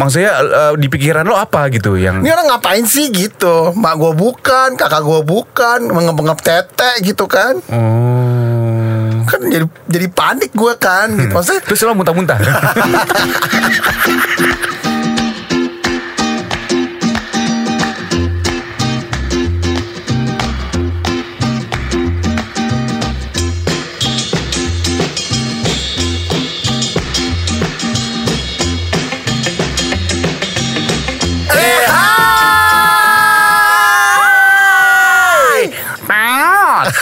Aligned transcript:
maksudnya 0.00 0.32
eh, 0.40 0.72
di 0.80 0.88
pikiran 0.88 1.22
lo 1.22 1.36
apa 1.36 1.68
gitu 1.68 1.94
yang 1.94 2.24
Ini 2.24 2.32
orang 2.32 2.56
ngapain 2.56 2.82
sih 2.88 3.12
gitu 3.12 3.76
Mak 3.76 3.94
gue 4.00 4.12
bukan 4.16 4.68
Kakak 4.74 5.04
gue 5.04 5.20
bukan 5.20 5.92
Mengep-ngep 5.92 6.40
tete 6.40 6.90
gitu 7.04 7.28
kan 7.28 7.60
Oh. 7.68 9.20
Kan 9.28 9.46
jadi 9.46 9.68
jadi 9.86 10.08
panik 10.08 10.50
gue 10.50 10.72
kan 10.80 11.12
gitu. 11.12 11.30
Maksudnya 11.30 11.60
Terus 11.68 11.84
lo 11.84 11.92
muntah-muntah. 11.92 12.40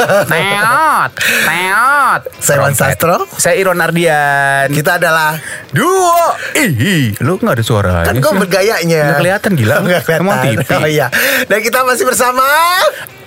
Teot, 0.09 1.12
teot. 1.21 2.21
Saya 2.41 2.65
Wan 2.65 2.73
Sastro. 2.73 3.29
Saya 3.37 3.61
Iron 3.61 3.77
Ardian. 3.77 4.73
Kita 4.73 4.97
adalah 4.97 5.37
Dua. 5.69 6.33
Ih, 6.57 7.12
lu 7.21 7.37
nggak 7.37 7.61
ada 7.61 7.65
suaranya 7.65 8.09
Kan 8.09 8.25
gue 8.25 8.33
bergayanya 8.48 9.01
Nggak 9.05 9.19
kelihatan 9.21 9.51
gila. 9.53 9.75
Nggak 9.84 10.03
kelihatan 10.09 10.25
Emang 10.25 10.39
TV. 10.41 10.65
Oh 10.81 10.89
iya 10.89 11.07
Dan 11.45 11.61
kita 11.61 11.84
masih 11.84 12.09
bersama 12.09 12.41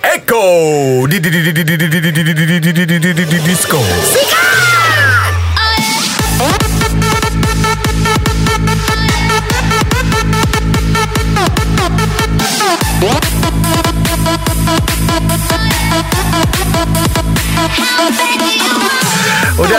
Eko 0.02 1.06
di 1.06 1.22
di 1.22 1.30
di 1.30 1.40
di 1.46 1.52
di 1.54 1.62
di 1.62 1.76
di 1.78 1.86
di 1.86 2.10
di 2.10 2.10
di 2.10 2.34
di 2.34 2.58
di 2.58 2.72
di 2.74 2.98
di 2.98 3.10
di 3.14 3.24
di 3.30 3.38
disco. 3.46 3.78
Udah 3.78 4.71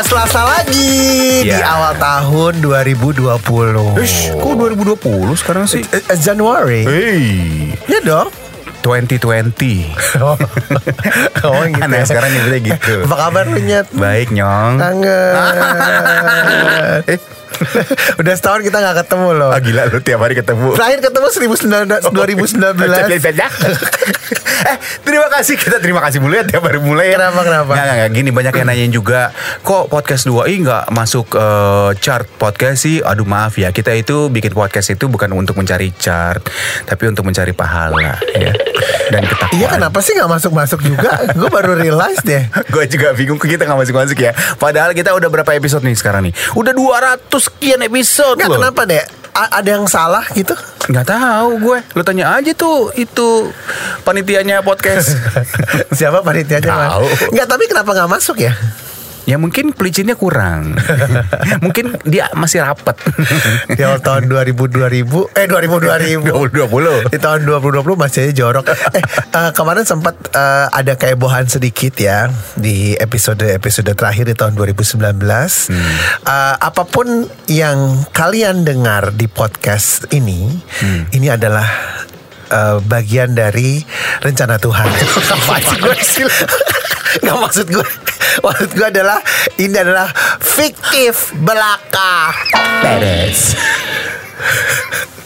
selasa 0.04 0.42
lagi 0.44 0.92
Di 1.42 1.50
Ya. 1.50 1.64
awal 1.70 1.94
tahun 1.96 2.54
2020 2.60 3.98
Ish, 3.98 4.32
kok 4.34 4.54
2020 4.54 5.00
sekarang 5.36 5.66
sih? 5.66 5.82
Eh, 5.86 6.04
eh, 6.04 6.18
Januari 6.18 6.82
Hey, 6.84 7.24
Ya 7.86 8.00
dong 8.00 8.30
2020. 8.84 9.96
Oh, 10.20 10.36
oh 11.48 11.64
gitu 11.64 11.80
Aneh 11.80 12.04
ya. 12.04 12.06
sekarang 12.06 12.30
nyebutnya 12.30 12.60
gitu. 12.68 12.96
Apa 13.08 13.16
kabar 13.18 13.44
lu 13.48 13.56
Nyet? 13.58 13.88
Baik, 13.96 14.28
Nyong. 14.30 14.76
Kangen 14.76 15.34
Eh, 17.08 17.16
Udah 18.22 18.34
setahun 18.36 18.62
kita 18.66 18.78
gak 18.82 18.96
ketemu 19.06 19.30
loh. 19.38 19.52
Ah, 19.52 19.62
gila 19.62 19.90
lu 19.90 20.00
tiap 20.02 20.20
hari 20.22 20.36
ketemu. 20.38 20.76
Terakhir 20.76 21.00
ketemu 21.02 21.28
19, 21.30 22.14
2019 22.14 22.74
eh 24.74 24.78
terima 25.04 25.28
kasih. 25.28 25.56
Kita 25.60 25.78
terima 25.84 26.02
kasih 26.04 26.20
mulu 26.24 26.38
ya 26.38 26.46
tiap 26.46 26.64
hari 26.66 26.80
mulai 26.80 27.14
ya. 27.14 27.20
Kenapa, 27.20 27.42
kenapa? 27.44 27.72
Nggak, 27.74 27.96
nggak, 27.96 28.10
gini 28.16 28.30
banyak 28.32 28.54
yang 28.54 28.68
nanyain 28.68 28.94
juga 28.94 29.22
kok 29.66 29.92
podcast 29.92 30.30
2i 30.30 30.54
nggak 30.64 30.86
masuk 30.94 31.36
eh, 31.36 31.92
chart 32.00 32.28
podcast 32.40 32.86
sih? 32.86 33.02
Aduh 33.04 33.28
maaf 33.28 33.58
ya. 33.60 33.70
Kita 33.76 33.92
itu 33.96 34.32
bikin 34.32 34.56
podcast 34.56 34.94
itu 34.94 35.10
bukan 35.10 35.32
untuk 35.36 35.58
mencari 35.60 35.92
chart 35.98 36.46
tapi 36.86 37.10
untuk 37.10 37.26
mencari 37.28 37.52
pahala 37.56 38.18
ya 38.36 38.52
dan 39.10 39.22
ketakwaan 39.22 39.56
Iya 39.56 39.68
kenapa 39.70 40.00
sih 40.00 40.14
gak 40.14 40.30
masuk-masuk 40.30 40.80
juga? 40.80 41.12
Gue 41.32 41.48
baru 41.48 41.74
realize 41.74 42.22
deh. 42.22 42.48
Gue 42.74 42.86
juga 42.86 43.12
bingung 43.12 43.36
kita 43.36 43.64
gak 43.64 43.76
masuk-masuk 43.78 44.16
ya. 44.16 44.32
Padahal 44.56 44.92
kita 44.92 45.12
udah 45.12 45.28
berapa 45.28 45.52
episode 45.52 45.82
nih 45.82 45.94
sekarang 45.94 46.28
nih? 46.28 46.34
Udah 46.54 46.72
200 46.72 47.28
sekian 47.28 47.82
episode 47.82 48.38
Nggak 48.38 48.48
loh. 48.48 48.58
kenapa 48.62 48.82
deh 48.86 49.04
A- 49.34 49.58
Ada 49.58 49.70
yang 49.74 49.86
salah 49.86 50.22
gitu? 50.32 50.54
Nggak 50.86 51.06
tahu 51.10 51.50
gue. 51.60 51.78
Lu 51.92 52.02
tanya 52.02 52.34
aja 52.34 52.52
tuh 52.52 52.94
Itu 52.94 53.50
Panitianya 54.02 54.62
podcast. 54.62 55.16
Siapa 55.98 56.22
panitianya? 56.22 56.70
Tahu. 56.70 57.06
Nggak 57.32 57.48
tapi 57.48 57.64
kenapa 57.66 57.90
gak 57.94 58.12
masuk 58.12 58.38
ya 58.40 58.54
Ya 59.24 59.40
mungkin 59.40 59.72
pelicinnya 59.72 60.20
kurang. 60.20 60.76
Mungkin 61.64 61.96
dia 62.04 62.28
masih 62.36 62.60
rapat. 62.60 63.00
Di 63.78 63.82
awal 63.82 64.04
tahun 64.04 64.28
2000 64.28 64.52
2000 64.52 65.40
Eh 65.40 65.46
2000 65.48 66.28
2000 66.28 67.08
2020 67.08 67.08
Di 67.08 67.20
tahun 67.24 67.40
2020 67.48 67.96
masih 67.96 68.20
aja 68.28 68.34
jorok. 68.36 68.68
Eh 68.68 69.00
eh, 69.32 69.52
kemarin 69.56 69.88
sempat 69.88 70.20
eh, 70.28 70.68
ada 70.68 71.00
kehebohan 71.00 71.48
sedikit 71.48 71.96
ya 71.96 72.28
Di 72.60 73.00
episode-episode 73.00 73.96
terakhir 73.96 74.28
di 74.28 74.36
tahun 74.36 74.60
2019 74.60 75.00
Eh, 75.00 76.56
Apa 76.60 76.84
pun 76.84 77.24
yang 77.48 78.04
kalian 78.12 78.68
dengar 78.68 79.16
di 79.16 79.32
podcast 79.32 80.04
ini 80.12 80.52
Ini 81.16 81.28
adalah 81.32 81.66
eh, 82.54 82.78
bagian 82.86 83.34
dari 83.34 83.82
rencana 84.22 84.62
Tuhan. 84.62 84.86
Apa 85.34 85.56
sih 85.58 85.78
gue 85.82 85.98
sih? 86.06 86.26
Nggak 87.22 87.38
maksud 87.46 87.68
gue 87.70 87.86
Maksud 88.42 88.74
gue 88.74 88.88
adalah 88.90 89.22
Ini 89.62 89.86
adalah 89.86 90.10
fiktif 90.42 91.30
belaka. 91.38 92.34
Beres 92.82 93.54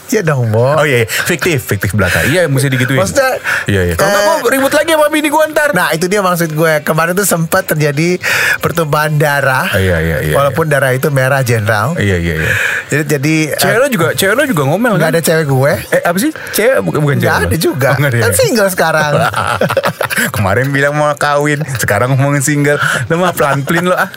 Iya 0.08 0.22
dong 0.22 0.48
Bo 0.48 0.72
Oh 0.74 0.82
iya 0.82 1.02
iya. 1.02 1.06
Fiktif 1.06 1.60
Fiktif 1.62 1.92
belakang 1.92 2.24
Iya 2.26 2.44
mesti 2.44 2.66
digituin 2.66 2.96
Maksudnya, 2.96 3.36
Iya 3.64 3.80
iya 3.84 3.94
Kalau 3.94 4.08
eh, 4.10 4.24
mau 4.24 4.36
ribut 4.42 4.70
lagi 4.70 4.90
sama 4.90 5.08
bini 5.08 5.28
gue 5.28 5.44
ntar 5.50 5.70
Nah 5.70 5.92
itu 5.92 6.04
dia 6.04 6.18
maksud 6.18 6.50
gue 6.50 6.72
Kemarin 6.80 7.12
tuh 7.12 7.24
sempat 7.24 7.64
terjadi 7.66 8.16
pertumpahan 8.58 9.14
darah 9.14 9.68
Oh, 9.68 9.76
iya, 9.76 10.00
iya, 10.00 10.16
iya, 10.22 10.34
Walaupun 10.34 10.66
darah 10.66 10.90
itu 10.90 11.08
merah 11.08 11.40
jenderal 11.40 11.92
Iya 11.94 12.16
iya 12.16 12.34
iya 12.38 12.52
Jadi 12.88 13.04
jadi 13.06 13.34
Cewek 13.54 13.78
lo 13.78 13.86
juga 13.88 14.08
Cewek 14.12 14.34
lo 14.34 14.44
juga 14.44 14.62
ngomel 14.64 14.92
Gak 14.94 15.00
kan 15.00 15.10
ada 15.10 15.20
cewek 15.20 15.46
gue 15.46 15.72
Eh 15.90 16.02
apa 16.02 16.18
sih? 16.18 16.32
Cewek 16.52 16.78
bukan 16.80 16.98
bukan 17.00 17.16
cewek. 17.18 17.28
Gak 17.28 17.38
lo? 17.38 17.46
ada 17.46 17.56
juga 17.58 17.90
Oh, 17.90 18.02
ada 18.02 18.16
Kan 18.18 18.32
ya? 18.32 18.34
single 18.34 18.70
sekarang 18.70 19.12
Kemarin 20.34 20.70
bilang 20.70 20.94
mau 20.94 21.14
kawin, 21.14 21.62
sekarang 21.78 22.10
ngomongin 22.10 22.42
single. 22.42 22.74
Lu 23.06 23.18
mah 23.18 23.30
pelan-pelin 23.30 23.86
lo 23.86 23.94
ah. 23.94 24.10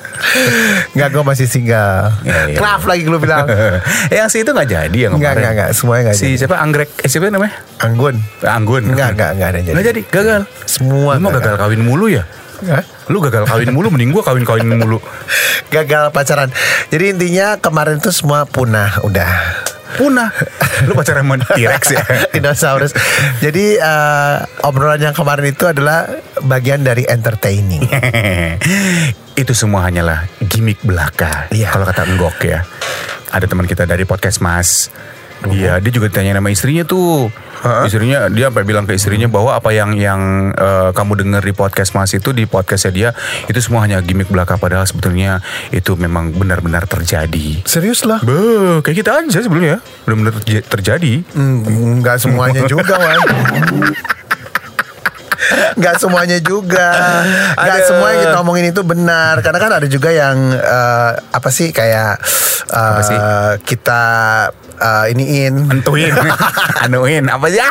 Gak 0.92 1.10
gue 1.12 1.22
masih 1.22 1.46
single 1.46 2.10
Iya, 2.22 2.40
iya. 2.48 2.58
Kenapa 2.58 2.86
lagi 2.88 3.04
lu 3.06 3.18
bilang 3.18 3.46
Eh, 4.12 4.18
yang 4.18 4.28
si 4.28 4.42
itu 4.42 4.50
nggak 4.50 4.66
jadi 4.66 4.98
yang 4.98 5.14
kemarin. 5.14 5.38
nggak, 5.38 5.54
nggak. 5.54 5.70
Semuanya 5.82 6.14
nggak 6.14 6.18
Si 6.22 6.26
jadi. 6.30 6.46
siapa 6.46 6.56
Anggrek? 6.62 6.90
Eh 7.02 7.10
siapa 7.10 7.34
namanya? 7.34 7.58
Anggun 7.82 8.16
Anggun. 8.46 8.84
Nggak, 8.94 9.10
nggak, 9.18 9.30
nggak 9.34 9.48
ada 9.50 9.58
yang 9.58 9.66
jadi. 9.66 9.74
Nggak 9.74 9.88
jadi, 9.90 10.02
gagal. 10.14 10.42
Semua 10.70 11.18
Lu 11.18 11.26
mah 11.26 11.32
gagal. 11.42 11.56
kawin 11.58 11.82
mulu 11.82 12.06
ya? 12.06 12.24
Hah? 12.62 12.86
Lu 13.10 13.18
gagal 13.18 13.50
kawin 13.50 13.74
mulu, 13.74 13.90
mending 13.90 14.14
gua 14.14 14.22
kawin-kawin 14.22 14.70
mulu. 14.70 15.02
Gagal 15.74 16.12
pacaran 16.12 16.52
Jadi 16.92 17.16
intinya 17.16 17.56
kemarin 17.56 18.04
tuh 18.04 18.12
semua 18.12 18.44
punah 18.44 19.02
Udah 19.08 19.32
Punah. 19.96 20.30
Lu 20.84 20.94
pacaran 20.94 21.24
sama 21.24 21.40
T-Rex 21.40 21.84
ya? 21.96 22.04
Dinosaurus 22.36 22.92
Jadi 23.40 23.80
eh, 23.80 24.36
obrolan 24.68 25.00
yang 25.00 25.16
kemarin 25.16 25.48
itu 25.48 25.64
adalah 25.68 26.12
Bagian 26.44 26.84
dari 26.84 27.08
entertaining 27.08 27.88
itu 29.42 29.54
semua 29.56 29.88
hanyalah 29.88 30.28
gimmick 30.44 30.78
belaka. 30.84 31.50
Iya. 31.50 31.72
Kalau 31.74 31.86
kata 31.88 32.04
Enggok 32.06 32.38
ya. 32.46 32.62
Ada 33.32 33.48
teman 33.48 33.66
kita 33.66 33.88
dari 33.88 34.04
podcast 34.04 34.44
Mas. 34.44 34.92
Iya, 35.50 35.82
dia 35.82 35.92
juga 35.92 36.06
ditanya 36.06 36.38
nama 36.38 36.54
istrinya 36.54 36.86
tuh. 36.86 37.34
Hah? 37.62 37.86
Istrinya 37.86 38.26
dia 38.30 38.50
sampai 38.50 38.66
bilang 38.66 38.86
ke 38.86 38.94
istrinya 38.94 39.26
bahwa 39.26 39.54
apa 39.54 39.70
yang 39.70 39.94
yang 39.94 40.50
eh, 40.50 40.90
kamu 40.94 41.14
dengar 41.22 41.42
di 41.42 41.54
podcast 41.54 41.94
Mas 41.94 42.10
itu 42.10 42.30
di 42.30 42.46
podcastnya 42.46 42.90
dia 42.90 43.10
itu 43.46 43.58
semua 43.62 43.86
hanya 43.86 44.02
gimmick 44.02 44.30
belaka 44.30 44.58
padahal 44.58 44.82
sebetulnya 44.86 45.46
itu 45.70 45.94
memang 45.94 46.34
benar-benar 46.34 46.90
terjadi. 46.90 47.62
Serius 47.66 48.02
lah 48.02 48.18
Be, 48.22 48.82
kayak 48.82 48.98
kita 49.02 49.12
aja 49.14 49.40
sebelumnya 49.42 49.78
benar-benar 50.06 50.42
terj- 50.42 50.66
terjadi. 50.66 51.14
Nggak 52.02 52.18
semuanya 52.18 52.62
juga 52.66 52.98
Wan 52.98 53.22
Nggak 55.52 55.96
semuanya 56.00 56.38
juga 56.40 56.88
Nggak 57.58 57.78
Aduh. 57.82 57.88
semua 57.90 58.08
yang 58.14 58.22
kita 58.24 58.38
omongin 58.40 58.66
itu 58.72 58.82
benar 58.86 59.42
Karena 59.42 59.60
kan 59.60 59.72
ada 59.74 59.88
juga 59.90 60.10
yang 60.14 60.38
eh, 60.54 61.12
Apa 61.34 61.50
sih 61.52 61.74
kayak 61.76 62.22
eh, 62.72 62.78
Apa 62.78 63.02
sih? 63.04 63.18
Kita 63.66 64.02
eh, 64.82 65.06
iniin. 65.14 65.70
Entuin, 65.70 66.14
anuin. 66.84 67.26
Apa 67.30 67.48
ya? 67.48 67.70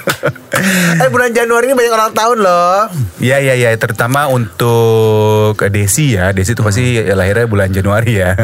Eh 1.00 1.08
bulan 1.08 1.32
Januari 1.32 1.72
ini 1.72 1.76
banyak 1.76 1.94
orang 1.94 2.12
tahun 2.12 2.38
loh. 2.44 2.92
Iya 3.16 3.40
iya 3.40 3.54
iya. 3.56 3.70
Terutama 3.80 4.28
untuk 4.28 5.56
Desi 5.72 6.16
ya. 6.18 6.36
Desi 6.36 6.52
itu 6.52 6.60
pasti 6.60 7.00
lahirnya 7.00 7.48
bulan 7.48 7.72
Januari 7.72 8.20
ya. 8.20 8.36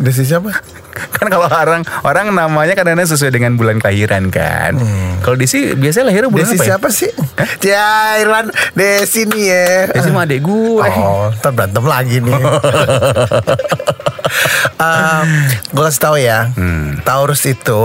Desi 0.00 0.24
siapa? 0.24 0.48
kan 1.14 1.26
kalau 1.26 1.46
orang 1.46 1.82
orang 2.02 2.30
namanya 2.30 2.74
kadang-kadang 2.74 3.06
sesuai 3.06 3.30
dengan 3.30 3.54
bulan 3.54 3.78
kelahiran 3.78 4.28
kan 4.28 4.74
kalau 5.20 5.34
Desi 5.34 5.72
biasanya 5.72 6.08
lahirnya 6.08 6.30
bulan 6.30 6.44
Desi 6.44 6.54
apa 6.54 6.62
ya? 6.62 6.68
siapa 6.68 6.88
sih? 6.88 7.10
Ya 7.60 7.88
Irwan 8.18 8.46
Desi 8.72 9.24
nih 9.24 9.44
ya 9.44 9.66
Desi 9.90 10.08
mah 10.08 10.24
adek 10.24 10.40
gue 10.40 10.82
Oh, 10.98 11.30
ntar 11.32 11.52
berantem 11.52 11.84
lagi 11.84 12.16
nih. 12.18 12.34
um, 14.78 15.28
gue 15.68 15.84
kasih 15.84 16.00
tahu 16.00 16.16
ya, 16.18 16.50
Taurus 17.02 17.42
itu 17.44 17.82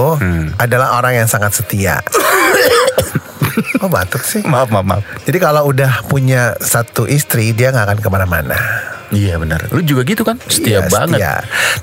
adalah 0.57 0.97
orang 0.97 1.13
yang 1.15 1.27
sangat 1.27 1.53
setia. 1.53 2.01
oh 3.81 3.89
batuk 3.89 4.23
sih. 4.23 4.41
maaf 4.43 4.69
maaf 4.69 4.83
maaf 4.83 5.03
Jadi 5.23 5.37
kalau 5.37 5.67
udah 5.67 6.07
punya 6.07 6.55
satu 6.57 7.05
istri, 7.05 7.51
dia 7.51 7.69
nggak 7.69 7.85
akan 7.85 7.99
ke 7.99 8.09
mana-mana. 8.09 8.57
iya 9.11 9.37
benar 9.37 9.61
lu 9.69 9.85
juga 9.85 10.01
gitu 10.01 10.25
kan 10.25 10.41
setia 10.43 10.81
Iya, 10.81 10.89
banget 10.89 11.21
setia. 11.21 11.33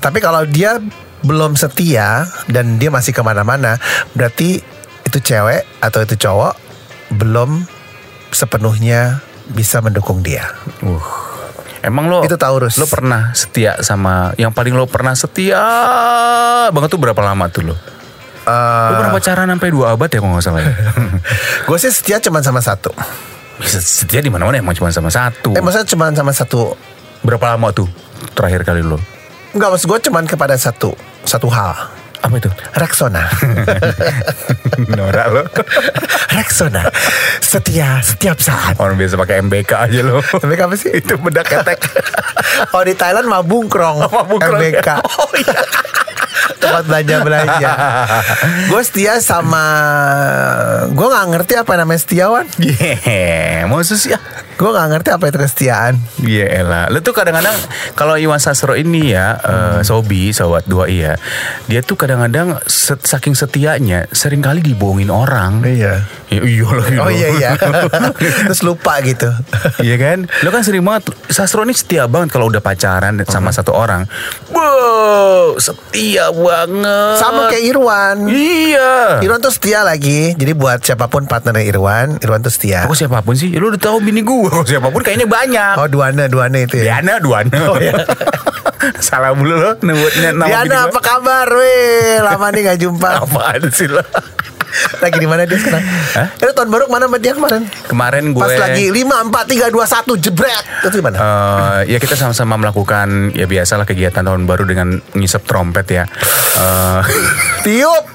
Tapi 0.03 0.19
kalau 0.19 0.43
dia 0.43 0.83
belum 1.21 1.53
setia 1.53 2.25
dan 2.49 2.81
dia 2.81 2.89
masih 2.89 3.13
ke 3.13 3.21
mana-mana, 3.21 3.77
berarti 4.17 4.61
itu 5.05 5.17
cewek 5.21 5.65
atau 5.81 5.99
itu 6.01 6.15
cowok 6.17 6.53
belum 7.11 7.67
sepenuhnya 8.31 9.19
bisa 9.51 9.83
mendukung 9.83 10.23
dia. 10.23 10.47
Uh. 10.79 11.03
Emang 11.81 12.05
lo 12.13 12.21
Itu 12.21 12.37
Taurus. 12.37 12.77
Lo 12.77 12.85
pernah 12.85 13.33
setia 13.33 13.81
sama 13.81 14.37
yang 14.37 14.53
paling 14.53 14.77
lo 14.77 14.85
pernah 14.85 15.17
setia 15.17 15.61
banget 16.69 16.93
tuh 16.93 17.01
berapa 17.01 17.17
lama 17.25 17.49
tuh 17.49 17.73
lo? 17.73 17.75
Lo 18.45 18.93
pernah 19.01 19.13
pacaran 19.17 19.49
sampai 19.49 19.69
dua 19.73 19.97
abad 19.97 20.09
ya 20.09 20.21
kalau 20.21 20.37
nggak 20.37 20.45
salah 20.45 20.61
ya? 20.61 20.73
Gue 21.67 21.77
sih 21.81 21.89
setia 21.89 22.21
cuma 22.21 22.45
sama 22.45 22.61
satu. 22.61 22.93
Bisa 23.57 23.81
setia 23.81 24.21
di 24.21 24.29
mana-mana 24.29 24.61
emang 24.61 24.77
cuma 24.77 24.93
sama 24.93 25.09
satu. 25.09 25.57
Eh 25.57 25.61
maksudnya 25.61 25.89
cuma 25.89 26.13
sama 26.13 26.31
satu. 26.33 26.77
Berapa 27.25 27.57
lama 27.57 27.73
tuh 27.73 27.89
terakhir 28.37 28.61
kali 28.61 28.85
lo? 28.85 29.01
Enggak 29.57 29.73
maksud 29.73 29.89
gue 29.89 29.99
cuma 30.05 30.21
kepada 30.21 30.53
satu 30.61 30.93
satu 31.25 31.47
hal. 31.51 32.01
Apa 32.21 32.37
itu? 32.37 32.49
Rexona. 32.77 33.25
Norak 34.97 35.27
lo. 35.33 35.43
Rexona. 36.37 36.85
Setia 37.41 37.97
setiap 38.05 38.37
saat. 38.37 38.77
Orang 38.77 38.93
biasa 39.01 39.17
pakai 39.17 39.41
MBK 39.41 39.71
aja 39.73 39.99
lo. 40.05 40.21
Tapi 40.21 40.53
apa 40.53 40.75
sih? 40.77 40.93
itu 41.01 41.17
bedak 41.17 41.49
ketek. 41.49 41.81
Oh 42.77 42.85
di 42.85 42.93
Thailand 42.93 43.25
mah 43.25 43.41
bungkrong. 43.41 44.05
Mabungkrong. 44.05 44.61
MBK. 44.61 44.89
Oh 45.01 45.33
iya. 45.33 45.61
Tempat 46.61 46.83
belanja 46.85 47.15
belanja. 47.25 47.71
gue 48.69 48.81
setia 48.85 49.17
sama. 49.17 49.65
Gue 50.93 51.09
nggak 51.09 51.25
ngerti 51.33 51.53
apa 51.57 51.73
namanya 51.73 52.05
setiawan. 52.05 52.45
Yeah, 52.61 53.65
maksud 53.65 53.97
sih 53.97 54.13
ya. 54.13 54.21
Gue 54.61 54.69
nggak 54.69 54.87
ngerti 54.93 55.09
apa 55.09 55.25
itu 55.25 55.37
kesetiaan. 55.41 55.93
Iya 56.21 56.45
elah. 56.61 56.85
Lu 56.93 57.01
tuh 57.01 57.17
kadang-kadang 57.17 57.57
kalau 57.97 58.13
Iwan 58.13 58.37
Sastro 58.37 58.77
ini 58.77 59.09
ya, 59.09 59.33
eh, 59.41 59.79
Sobi, 59.81 60.29
sobat 60.29 60.69
dua 60.69 60.85
iya, 60.85 61.17
dia 61.65 61.81
tuh 61.81 61.97
kadang-kadang 61.97 62.61
set- 62.69 63.01
saking 63.01 63.33
setianya 63.33 64.05
sering 64.13 64.45
kali 64.45 64.61
dibohongin 64.61 65.09
orang. 65.09 65.65
Iya. 65.65 66.05
Ya, 66.29 66.41
iya 66.45 66.69
lah. 66.69 66.87
Oh 67.01 67.09
iya 67.09 67.27
iya. 67.33 67.49
Terus 68.47 68.61
lupa 68.61 69.01
gitu. 69.01 69.33
Iya 69.81 69.97
kan? 69.97 70.29
Lo 70.45 70.53
kan 70.53 70.61
sering 70.61 70.85
banget 70.85 71.09
Sastro 71.27 71.65
ini 71.65 71.73
setia 71.73 72.05
banget 72.05 72.29
kalau 72.29 72.47
udah 72.47 72.61
pacaran 72.61 73.17
sama 73.25 73.49
satu 73.49 73.73
orang. 73.73 74.05
Wow, 74.53 75.57
setia 75.57 76.29
banget. 76.29 77.17
Sama 77.17 77.49
kayak 77.49 77.65
Irwan. 77.65 78.17
Iya. 78.29 79.25
Irwan 79.25 79.41
tuh 79.41 79.49
setia 79.49 79.81
lagi. 79.81 80.37
Jadi 80.37 80.53
buat 80.53 80.85
siapa 80.85 81.09
pun 81.09 81.25
partnernya 81.25 81.65
Irwan, 81.65 82.21
Irwan 82.21 82.45
tuh 82.45 82.53
setia. 82.53 82.85
Aku 82.85 82.93
siapa 82.93 83.25
pun 83.25 83.33
sih, 83.33 83.49
lu 83.51 83.73
udah 83.73 83.81
tahu 83.81 83.99
bini 83.99 84.21
gue. 84.21 84.50
Kalau 84.51 84.67
siapa 84.67 84.91
pun 84.91 84.99
kayaknya 84.99 85.31
banyak. 85.31 85.73
Oh 85.79 85.87
Duana, 85.87 86.27
Duana 86.27 86.57
itu 86.59 86.75
ya. 86.83 86.99
Diana, 86.99 87.23
Duana. 87.23 87.55
Oh, 87.71 87.79
iya. 87.79 87.95
Salah 89.07 89.31
mulu 89.31 89.55
lo 89.55 89.71
nyebutnya 89.79 90.35
nama 90.35 90.51
bini 90.51 90.67
Diana 90.67 90.77
apa 90.91 90.99
kabar? 90.99 91.47
Weh, 91.47 92.19
lama 92.19 92.51
nih 92.51 92.61
gak 92.67 92.79
jumpa. 92.83 93.09
Apaan 93.23 93.63
sih 93.71 93.87
lo? 93.87 94.03
Lagi 95.03 95.17
di 95.17 95.27
mana 95.27 95.43
dia 95.43 95.57
sekarang? 95.57 95.83
Hah? 96.15 96.27
Itu 96.35 96.51
tahun 96.51 96.69
baru 96.69 96.83
ke 96.85 96.91
mana 96.91 97.05
sama 97.05 97.17
dia 97.17 97.33
kemarin? 97.33 97.61
Kemarin 97.85 98.23
gue 98.31 98.41
Pas 98.41 98.55
lagi 98.57 98.85
5, 98.87 99.31
4, 99.31 99.69
3, 99.69 99.69
2, 99.69 100.15
1 100.17 100.23
jebret. 100.23 100.63
Itu 100.81 100.87
gimana? 100.93 101.17
eh, 101.17 101.79
ya 101.87 101.97
kita 101.97 102.15
sama-sama 102.15 102.55
melakukan 102.57 103.07
ya 103.31 103.45
biasalah 103.45 103.83
kegiatan 103.83 104.21
tahun 104.21 104.45
baru 104.45 104.63
dengan 104.63 104.87
ngisep 105.13 105.43
trompet 105.43 105.87
ya. 105.91 106.03
Eh, 106.53 107.01
Tiup. 107.65 108.05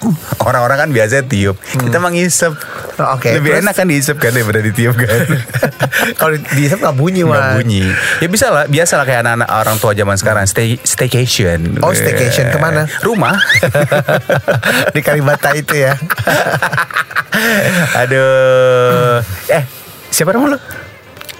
Orang-orang 0.42 0.78
kan 0.78 0.90
biasanya 0.90 1.22
tiup, 1.24 1.54
kita 1.58 1.98
mah 1.98 2.10
ngisep. 2.10 2.54
Oh, 2.96 3.14
oke. 3.14 3.28
Lebih 3.28 3.50
Terus? 3.52 3.62
enak 3.62 3.74
kan 3.74 3.86
diisep 3.86 4.16
kan 4.16 4.30
daripada 4.30 4.58
ditiup 4.58 4.94
kan. 4.94 5.20
Kalau 6.18 6.32
di 6.32 6.42
di 6.56 6.64
gak 6.66 6.94
bunyi, 6.94 7.22
Nggak 7.22 7.34
Wan. 7.34 7.54
bunyi. 7.56 7.82
Ya 8.18 8.26
bisa 8.26 8.48
lah, 8.48 8.64
biasa 8.64 8.96
lah 8.96 9.04
kayak 9.04 9.20
anak-anak 9.22 9.48
orang 9.50 9.76
tua 9.76 9.92
zaman 9.92 10.16
sekarang 10.16 10.44
stay 10.46 10.78
staycation. 10.80 11.78
Oh, 11.78 11.90
staycation. 11.90 12.48
Ke 12.48 12.58
mana? 12.58 12.86
Rumah. 13.02 13.36
di 14.90 15.00
Kalibata 15.00 15.52
itu 15.52 15.76
ya. 15.76 15.94
Aduh. 18.00 19.20
Eh, 19.48 19.62
siapa 20.08 20.30
nama 20.30 20.54
lu? 20.54 20.58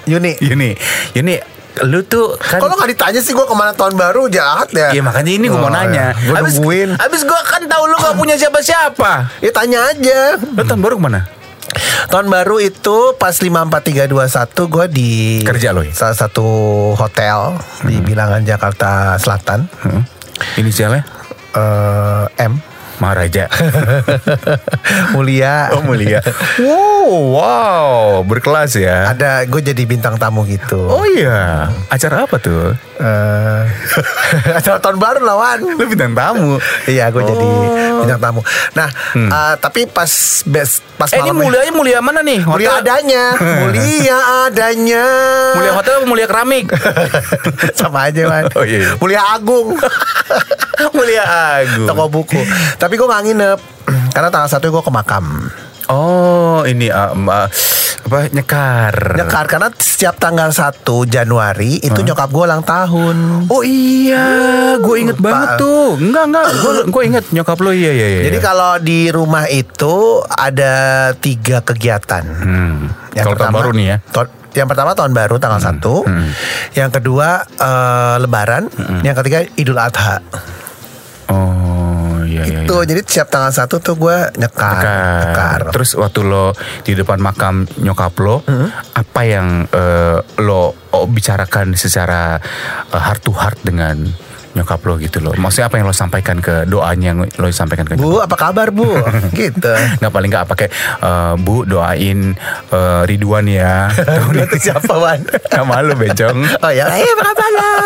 Yuni. 0.06 0.38
Yuni. 0.38 0.70
Yuni, 1.12 1.34
lu 1.82 2.00
tuh 2.02 2.36
kan 2.36 2.56
Kalau 2.56 2.72
nggak 2.72 2.90
ditanya 2.90 3.20
sih 3.20 3.32
gue 3.32 3.42
ke 3.42 3.52
mana 3.52 3.72
tahun 3.72 3.94
baru 3.94 4.28
jahat 4.28 4.70
ya. 4.70 4.90
Iya 4.90 5.02
makanya 5.02 5.32
ini 5.32 5.46
gue 5.46 5.56
mau 5.56 5.66
Oh, 5.66 5.72
nanya. 5.72 6.14
Gue 6.14 6.36
Abis- 6.36 6.56
nungguin. 6.56 6.90
Abis 6.94 7.22
gue 7.22 7.40
kan 7.42 7.62
tahu 7.64 7.84
lu 7.84 7.96
gak 7.96 8.14
punya 8.14 8.34
siapa-siapa. 8.34 9.12
Ya 9.40 9.50
tanya 9.50 9.82
aja. 9.86 10.38
Lu 10.38 10.62
tahun 10.62 10.80
baru 10.80 10.96
ke 10.96 11.02
mana? 11.02 11.20
Tahun 12.06 12.26
baru 12.26 12.62
itu 12.62 12.96
pas 13.16 13.34
54321 13.34 14.06
gue 14.70 14.84
di 14.88 15.10
Kerja 15.42 15.74
lo 15.74 15.82
ya? 15.82 15.90
salah 15.90 16.14
satu 16.14 16.46
hotel 16.94 17.58
di 17.82 17.98
Bilangan 17.98 18.40
Jakarta 18.40 19.18
Selatan. 19.18 19.66
Hmm. 19.82 20.06
Inisialnya? 20.56 21.02
Eh, 21.50 22.46
M 22.46 22.54
Maharaja. 22.98 23.50
Mulia. 25.14 25.70
oh 25.72 25.82
mulia. 25.82 26.20
Wow, 26.58 27.08
wow, 27.32 27.96
berkelas 28.22 28.76
ya. 28.76 29.10
Ada 29.10 29.44
gue 29.44 29.60
jadi 29.62 29.82
bintang 29.82 30.16
tamu 30.16 30.44
gitu. 30.44 30.78
Oh 30.86 31.04
iya, 31.06 31.68
acara 31.88 32.24
apa 32.24 32.36
tuh? 32.36 32.72
Eh, 32.96 33.62
acara 34.58 34.78
tahun 34.78 34.96
baru 34.96 35.20
lawan. 35.20 35.58
Lu 35.62 35.84
bintang 35.84 36.12
tamu. 36.12 36.56
Iya, 36.86 37.10
gue 37.10 37.22
jadi 37.22 37.48
Oh. 37.96 38.04
bintang 38.04 38.20
tamu. 38.20 38.40
Nah, 38.74 38.88
eh, 39.14 39.54
tapi 39.58 39.86
pas 39.86 40.08
best 40.44 40.84
pas 40.96 41.08
Eh 41.08 41.20
ini 41.20 41.32
mulianya 41.32 41.72
mulia 41.72 41.98
mana 42.00 42.20
nih? 42.20 42.40
mulia 42.42 42.80
adanya, 42.80 43.36
mulia 43.62 44.16
adanya. 44.48 45.04
Mulia 45.54 45.72
hotel 45.72 46.00
apa 46.00 46.06
mulia 46.06 46.26
keramik? 46.26 46.68
sama 47.74 48.08
aja 48.08 48.24
man. 48.26 48.48
Oh, 48.54 48.64
iya, 48.64 48.78
iya. 48.80 48.90
Mulia 48.96 49.20
Agung. 49.32 49.76
mulia 50.92 51.24
Agung. 51.60 51.88
Toko 51.88 52.04
buku. 52.08 52.40
Tapi 52.76 52.85
gue 52.94 53.08
nggak 53.10 53.24
nginep 53.26 53.58
karena 54.14 54.28
tanggal 54.30 54.50
satu 54.50 54.70
gue 54.70 54.82
ke 54.86 54.92
makam. 54.94 55.50
Oh 55.90 56.66
ini 56.66 56.90
uh, 56.90 57.14
um, 57.14 57.26
uh, 57.30 57.46
apa 58.06 58.30
nyekar? 58.30 58.94
Nyekar 59.18 59.44
karena 59.50 59.68
setiap 59.74 60.18
tanggal 60.18 60.50
1 60.54 60.82
Januari 61.10 61.82
itu 61.82 62.00
nyokap 62.06 62.30
gue 62.30 62.44
ulang 62.46 62.62
tahun. 62.62 63.46
Oh 63.50 63.62
iya, 63.66 64.26
gue 64.78 64.96
inget 65.02 65.18
Lupa. 65.18 65.26
banget 65.26 65.48
tuh. 65.62 65.98
Enggak 65.98 66.24
enggak, 66.30 66.46
gue 66.54 66.72
gue 66.90 67.02
inget 67.02 67.24
nyokap 67.34 67.58
lo 67.62 67.70
iya 67.74 67.90
iya. 67.90 68.06
iya. 68.06 68.22
Jadi 68.30 68.38
kalau 68.38 68.78
di 68.78 69.10
rumah 69.10 69.50
itu 69.50 70.22
ada 70.26 70.74
tiga 71.18 71.62
kegiatan. 71.66 72.24
Hmm. 72.26 72.78
Kalau 73.14 73.34
tahun 73.34 73.54
baru 73.54 73.70
nih 73.74 73.86
ya. 73.90 73.98
Hmm. 74.02 74.28
yang 74.56 74.72
pertama 74.72 74.96
tahun 74.96 75.12
baru 75.12 75.36
tanggal 75.36 75.60
1 75.60 76.80
Yang 76.80 76.90
kedua 76.96 77.44
eh, 77.44 78.16
Lebaran. 78.22 78.72
Hmm. 78.72 79.02
Yang 79.04 79.16
ketiga 79.22 79.38
Idul 79.54 79.78
Adha. 79.82 80.22
Oh 81.26 81.65
iya 82.46 82.58
iya. 82.62 82.66
Itu 82.66 82.76
jadi 82.86 83.00
setiap 83.02 83.28
tanggal 83.28 83.52
1 83.52 83.66
tuh 83.82 83.94
gue 83.98 84.18
nyekar. 84.38 84.72
Nyekar. 84.78 85.20
nyekar. 85.22 85.60
Terus 85.74 85.90
waktu 85.98 86.20
lo 86.22 86.54
di 86.82 86.92
depan 86.94 87.18
makam 87.18 87.66
nyokap 87.78 88.14
lo, 88.22 88.40
Hmm. 88.46 88.70
apa 88.94 89.20
yang 89.26 89.66
eh, 89.68 90.18
lo 90.40 90.62
oh, 90.94 91.06
bicarakan 91.10 91.74
secara 91.74 92.38
eh, 92.90 93.00
heart 93.00 93.22
to 93.26 93.32
heart 93.34 93.58
dengan 93.60 94.06
nyokap 94.56 94.80
lo 94.88 94.96
gitu 94.96 95.20
lo? 95.20 95.36
Maksudnya 95.36 95.68
apa 95.68 95.76
yang 95.76 95.86
lo 95.86 95.92
sampaikan 95.92 96.40
ke 96.40 96.64
doanya 96.64 97.12
yang 97.12 97.18
lo 97.28 97.46
sampaikan 97.52 97.84
ke 97.84 98.00
Bu, 98.00 98.24
apa 98.24 98.32
kabar 98.34 98.72
Bu? 98.72 98.88
gitu. 99.36 99.72
Nggak 100.00 100.12
paling 100.12 100.30
nggak 100.32 100.46
pakai 100.48 100.68
eh, 101.04 101.34
Bu 101.36 101.68
doain 101.68 102.32
eh, 102.72 103.02
Ridwan 103.04 103.44
ya. 103.46 103.92
Itu 104.48 104.56
siapa 104.56 104.96
Wan? 104.96 105.20
Nama 105.54 105.74
lu 105.84 105.94
bencong. 105.94 106.36
Oh 106.64 106.72
ya, 106.72 106.88
eh 106.96 107.04
apa 107.04 107.22
kabar? 107.36 107.82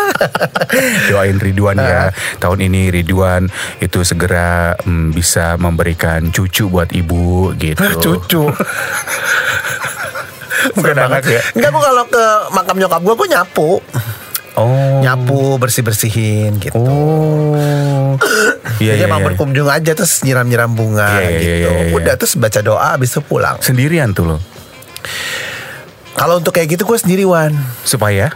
Doain 1.11 1.37
Ridwan 1.37 1.77
ya. 1.77 2.15
Tahun 2.39 2.59
ini 2.63 2.87
Ridwan 2.89 3.51
itu 3.83 3.99
segera 4.07 4.79
mm, 4.79 5.11
bisa 5.11 5.59
memberikan 5.59 6.31
cucu 6.31 6.71
buat 6.71 6.95
ibu 6.95 7.51
gitu. 7.59 7.83
Cucu. 7.99 8.43
Bukan 10.77 10.95
anak 10.95 11.25
ya. 11.25 11.41
Enggak, 11.57 11.69
gue 11.73 11.83
kalau 11.83 12.03
ke 12.05 12.25
makam 12.53 12.77
nyokap 12.77 13.01
gue, 13.01 13.15
gue 13.17 13.27
nyapu. 13.33 13.71
Oh. 14.67 15.01
Nyapu, 15.01 15.57
bersih-bersihin 15.57 16.61
gitu. 16.61 16.77
Oh. 16.77 18.17
Iya 18.77 18.97
Jadi 18.97 19.01
iya. 19.05 19.09
emang 19.09 19.21
iya. 19.21 19.27
berkunjung 19.33 19.69
aja 19.69 19.91
terus 19.93 20.21
nyiram-nyiram 20.25 20.73
bunga 20.73 21.21
Iya, 21.21 21.21
iya, 21.21 21.29
gitu. 21.29 21.45
iya, 21.45 21.55
iya, 21.57 21.81
iya. 21.89 21.93
Udah 21.93 22.13
terus 22.17 22.33
baca 22.37 22.59
doa 22.61 22.97
habis 22.97 23.13
itu 23.13 23.21
pulang. 23.21 23.57
Sendirian 23.61 24.13
tuh 24.13 24.25
lo. 24.25 24.37
Kalau 26.13 26.37
untuk 26.37 26.53
kayak 26.53 26.77
gitu 26.77 26.85
gue 26.85 26.97
sendirian. 26.97 27.53
Supaya 27.81 28.33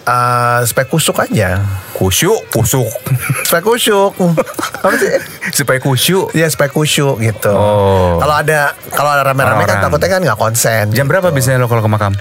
Eh 0.00 0.60
supaya 0.64 0.86
kusuk 0.88 1.16
aja. 1.20 1.60
kusyuk, 1.92 2.48
kusuk. 2.48 2.88
Supaya 3.44 3.60
kusuk. 3.60 4.16
Apa 4.80 4.96
sih? 4.96 5.12
Supaya 5.52 5.76
kusyuk. 5.76 6.32
Ya 6.32 6.48
supaya 6.48 6.72
kusyuk 6.72 7.20
gitu. 7.20 7.52
Oh. 7.52 8.16
Kalau 8.16 8.40
ada 8.40 8.72
kalau 8.88 9.12
ada 9.12 9.22
rame-rame 9.22 9.68
kan 9.68 9.84
takutnya 9.84 10.08
kan 10.08 10.20
nggak 10.24 10.40
konsen. 10.40 10.84
Jam 10.96 11.04
berapa 11.04 11.28
biasanya 11.28 11.60
lo 11.60 11.68
kalau 11.68 11.84
ke 11.84 11.90
makam? 11.92 12.16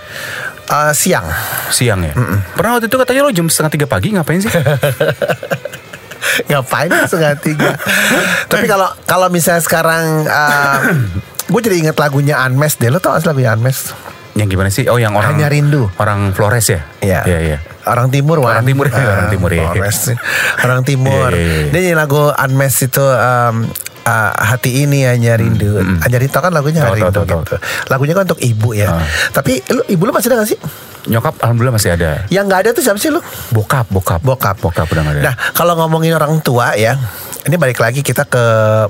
Eh, 0.70 0.94
siang. 0.94 1.26
Siang 1.74 2.00
ya. 2.06 2.14
Pernah 2.54 2.78
waktu 2.78 2.88
itu 2.88 2.98
katanya 3.02 3.22
lo 3.26 3.34
jam 3.34 3.50
setengah 3.50 3.74
tiga 3.74 3.88
pagi 3.90 4.14
ngapain 4.14 4.38
sih? 4.38 4.54
Ngapain 6.50 6.92
setengah 7.10 7.36
tiga? 7.42 7.74
Tapi 8.46 8.70
kalau 8.70 8.92
kalau 9.10 9.28
misalnya 9.34 9.64
sekarang 9.66 10.30
gue 11.50 11.62
jadi 11.66 11.76
inget 11.90 11.98
lagunya 11.98 12.38
Unmes 12.46 12.78
deh. 12.78 12.94
Lo 12.94 13.02
tau 13.02 13.18
gak 13.18 13.26
sih 13.26 13.30
lagunya 13.34 13.58
Unmes? 13.58 13.98
Yang 14.38 14.48
gimana 14.56 14.70
sih? 14.70 14.86
Oh, 14.88 15.02
yang 15.02 15.18
orang 15.18 15.36
Hanya 15.36 15.50
Rindu. 15.50 15.90
Orang 15.98 16.32
Flores 16.38 16.70
ya? 16.70 16.86
Iya. 17.02 17.26
Iya, 17.26 17.40
iya. 17.42 17.58
Orang 17.90 18.14
timur 18.14 18.46
Wan. 18.46 18.62
Orang 18.62 18.68
timur, 18.70 18.86
orang 18.94 19.34
timur, 19.34 19.50
iya. 19.50 19.74
Flores. 19.74 19.98
Orang 20.62 20.82
timur. 20.86 21.34
Iya, 21.34 21.66
iya. 21.66 21.70
Dia 21.74 21.80
nyanyi 21.82 21.98
lagu 21.98 22.30
Unmes 22.30 22.76
itu 22.86 23.02
um, 23.02 23.66
uh, 24.10 24.30
hati 24.34 24.84
ini 24.84 25.06
hanya 25.06 25.38
rindu. 25.38 25.78
Hanya 26.02 26.18
rindu 26.18 26.40
kan 26.42 26.50
lagunya 26.50 26.82
Hmm, 26.82 26.98
hanya 26.98 27.14
rindu 27.14 27.22
gitu. 27.46 27.56
Lagunya 27.92 28.14
kan 28.18 28.24
untuk 28.26 28.42
ibu 28.42 28.70
ya. 28.74 28.90
Ah. 28.90 29.06
Tapi 29.30 29.62
lu, 29.70 29.82
ibu 29.86 30.02
lu 30.08 30.12
masih 30.12 30.34
ada 30.34 30.42
gak 30.42 30.50
sih? 30.50 30.60
Nyokap 31.10 31.42
alhamdulillah 31.42 31.76
masih 31.78 31.90
ada. 31.96 32.26
Yang 32.28 32.44
nggak 32.50 32.60
ada 32.66 32.70
tuh 32.76 32.84
siapa 32.84 33.00
sih 33.00 33.10
lu? 33.14 33.22
Bokap, 33.54 33.88
bokap. 33.90 34.22
Bokap. 34.22 34.58
Bokap 34.60 34.88
udah 34.90 35.04
gak 35.06 35.14
ada. 35.20 35.22
Nah, 35.32 35.36
kalau 35.54 35.74
ngomongin 35.80 36.14
orang 36.18 36.38
tua 36.42 36.76
ya, 36.76 36.98
ini 37.48 37.56
balik 37.56 37.80
lagi 37.80 38.04
kita 38.04 38.28
ke 38.28 38.44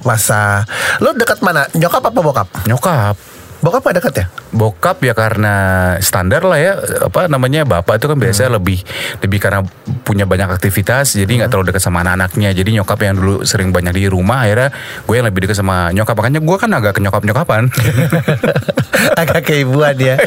masa. 0.03 0.65
Lu 1.03 1.13
dekat 1.13 1.43
mana? 1.45 1.67
Nyokap 1.75 2.01
apa 2.09 2.19
bokap? 2.19 2.47
Nyokap. 2.65 3.15
Bokap 3.59 3.83
gak 3.83 3.95
dekat 3.99 4.13
ya? 4.15 4.25
Bokap 4.49 4.97
ya 4.99 5.11
karena 5.11 5.53
standar 5.99 6.41
lah 6.41 6.55
ya 6.55 6.73
apa 7.01 7.27
namanya 7.27 7.63
bapak 7.63 7.99
itu 7.99 8.07
kan 8.07 8.17
biasanya 8.17 8.55
lebih 8.55 8.79
lebih 9.19 9.37
karena 9.37 9.61
punya 10.01 10.23
banyak 10.23 10.47
aktivitas 10.47 11.13
jadi 11.13 11.27
nggak 11.29 11.49
terlalu 11.49 11.69
dekat 11.69 11.81
sama 11.81 12.01
anak-anaknya 12.01 12.49
jadi 12.51 12.69
nyokap 12.75 12.97
yang 12.99 13.13
dulu 13.13 13.35
sering 13.43 13.69
banyak 13.69 13.93
di 13.93 14.07
rumah 14.07 14.41
akhirnya 14.41 14.71
gue 15.03 15.13
yang 15.13 15.27
lebih 15.27 15.45
dekat 15.45 15.57
sama 15.57 15.91
nyokap 15.91 16.15
makanya 16.15 16.39
gue 16.39 16.55
kan 16.55 16.69
agak 16.71 16.95
ke 16.95 16.99
nyokap 16.99 17.21
nyokapan 17.21 17.63
Agak 19.15 19.47
keibuan 19.47 19.95
ya. 19.95 20.19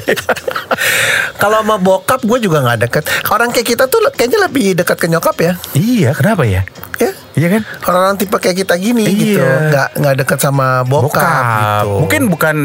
Kalau 1.40 1.60
sama 1.60 1.76
bokap 1.76 2.22
gue 2.22 2.38
juga 2.40 2.62
nggak 2.62 2.78
deket. 2.80 3.04
Orang 3.28 3.50
kayak 3.50 3.68
kita 3.68 3.84
tuh 3.84 4.00
kayaknya 4.10 4.38
lebih 4.42 4.72
dekat 4.74 4.96
ke 4.96 5.06
nyokap 5.08 5.36
ya. 5.38 5.52
iya 5.72 6.10
kenapa 6.12 6.44
ya 6.44 6.62
Ya. 6.96 7.10
iya 7.34 7.48
kan 7.50 7.62
Orang-orang 7.82 8.14
tipe 8.14 8.36
kayak 8.38 8.62
kita 8.62 8.74
gini 8.78 9.02
Iya. 9.02 9.10
gitu, 9.10 9.42
nggak 9.42 9.88
nggak 9.98 10.14
dekat 10.22 10.38
sama 10.38 10.86
bokap, 10.86 11.82
gitu. 11.82 11.98
mungkin 11.98 12.22
bukan 12.30 12.56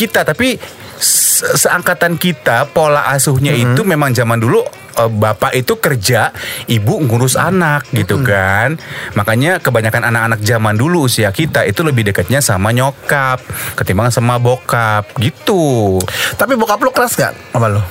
kita 0.00 0.24
tapi 0.24 0.56
se- 0.96 1.28
seangkatan 1.58 2.16
kita 2.16 2.64
pola 2.66 3.04
asuhnya 3.08 3.52
Mm-hmm. 3.52 3.68
itu 3.70 3.82
memang 3.82 4.10
zaman 4.10 4.36
dulu 4.36 4.64
eh, 4.94 5.10
bapak 5.10 5.52
itu 5.54 5.76
kerja 5.76 6.32
ibu 6.66 6.96
ngurus 6.98 7.34
anak 7.34 7.84
gitu 7.90 8.16
Mm-hmm. 8.16 8.26
kan 8.26 8.70
makanya 9.12 9.52
kebanyakan 9.58 10.04
anak-anak 10.06 10.40
zaman 10.40 10.74
dulu 10.74 11.04
usia 11.04 11.28
kita 11.30 11.62
itu 11.62 11.80
lebih 11.80 12.04
dekatnya 12.04 12.40
sama 12.40 12.70
nyokap 12.70 13.44
ketimbang 13.74 14.08
sama 14.08 14.36
bokap 14.36 15.04
gitu 15.16 16.00
Tapi 16.34 16.52
bokap 16.54 16.78
lu 16.78 16.90
keras 16.90 17.12
gak 17.14 17.36
sama 17.50 17.68
lu? 17.68 17.82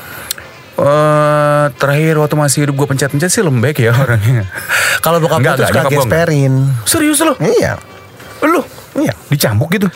eh 0.78 1.66
terakhir 1.76 2.16
waktu 2.18 2.36
masih 2.36 2.60
hidup 2.64 2.76
gue 2.78 2.88
pencet-pencet 2.88 3.28
sih 3.30 3.42
lembek 3.42 3.78
ya 3.78 3.92
orangnya 4.00 4.48
Kalau 5.00 5.20
bokap 5.20 5.38
tuh 5.38 5.52
enggak, 5.56 5.68
suka 5.68 5.92
gesperin. 5.92 6.54
serius 6.84 7.20
lo 7.20 7.36
Iya. 7.36 7.76
lu 8.42 8.64
Iya. 8.96 9.12
dicambuk 9.28 9.72
gitu 9.72 9.92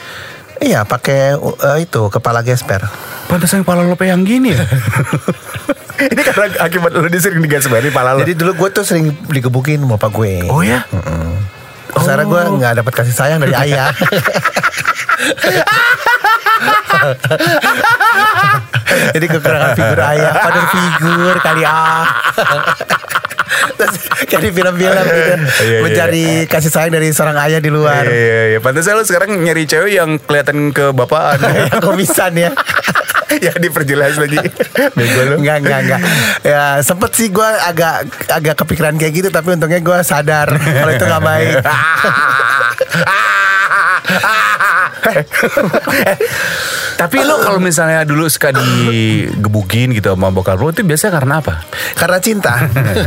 Iya, 0.63 0.87
pakai 0.87 1.35
uh, 1.35 1.77
itu 1.77 2.07
kepala 2.07 2.39
gesper. 2.39 2.79
Pantesan 3.27 3.67
kepala 3.67 3.83
lo 3.83 3.99
peyang 3.99 4.23
gini 4.27 4.51
ya 4.51 4.61
Ini 6.13 6.21
karena 6.27 6.45
akibat 6.59 6.91
lo 6.91 7.07
disering 7.07 7.39
digasbari 7.39 7.87
pala 7.89 8.13
lo 8.13 8.19
Jadi 8.21 8.35
dulu 8.35 8.51
gue 8.65 8.69
tuh 8.75 8.83
sering 8.83 9.15
digebukin 9.31 9.79
sama 9.83 9.95
bapak 9.99 10.11
gue. 10.15 10.33
Oh 10.51 10.63
ya? 10.63 10.83
Sekarang 11.99 12.27
gue 12.31 12.41
nggak 12.59 12.83
dapat 12.83 12.93
kasih 12.93 13.15
sayang 13.15 13.39
dari 13.43 13.53
ayah. 13.55 13.91
Jadi 19.13 19.25
kekurangan 19.27 19.75
figur 19.75 19.99
ayah, 19.99 20.31
father 20.39 20.65
figur 20.71 21.35
kali 21.41 21.63
ah. 21.65 22.05
Terus 23.77 23.95
kayak 24.29 24.41
di 24.43 24.51
film-film 24.51 25.05
gitu, 25.05 25.33
iya. 25.65 25.79
mencari 25.81 26.25
kasih 26.47 26.71
sayang 26.71 26.93
dari 26.93 27.09
seorang 27.11 27.37
ayah 27.47 27.59
di 27.59 27.69
luar. 27.71 28.05
Iya, 28.05 28.13
iya, 28.13 28.41
iya. 28.55 28.59
Pantesan 28.59 28.97
lo 28.97 29.03
sekarang 29.05 29.33
nyari 29.41 29.63
cewek 29.65 29.91
yang 29.97 30.17
kelihatan 30.21 30.71
ke 30.71 30.91
bapaan 30.93 31.39
Yang 31.71 31.81
komisan 31.83 32.33
ya. 32.37 32.51
Ya 33.33 33.49
diperjelas 33.57 34.21
lagi 34.21 34.37
Bego 34.93 35.21
lo 35.25 35.41
Enggak, 35.41 35.65
enggak, 35.65 35.79
enggak. 35.89 36.01
Ya 36.45 36.85
sempet 36.85 37.17
sih 37.17 37.33
gue 37.33 37.49
agak 37.65 38.05
agak 38.29 38.61
kepikiran 38.61 38.93
kayak 38.93 39.09
gitu, 39.09 39.29
tapi 39.33 39.57
untungnya 39.57 39.81
gue 39.81 39.97
sadar 40.05 40.53
kalau 40.53 40.93
itu 40.93 41.01
nggak 41.01 41.23
baik. 41.25 41.57
Tapi 46.93 47.17
lo 47.19 47.35
kalau 47.37 47.57
misalnya 47.57 48.03
dulu 48.03 48.25
suka 48.25 48.53
digebukin 48.53 49.91
gitu 49.91 50.09
sama 50.09 50.29
bokap 50.29 50.55
lo 50.55 50.69
Itu 50.69 50.81
biasanya 50.81 51.13
karena 51.13 51.33
apa? 51.37 51.53
Karena 51.93 52.17
cinta. 52.17 52.53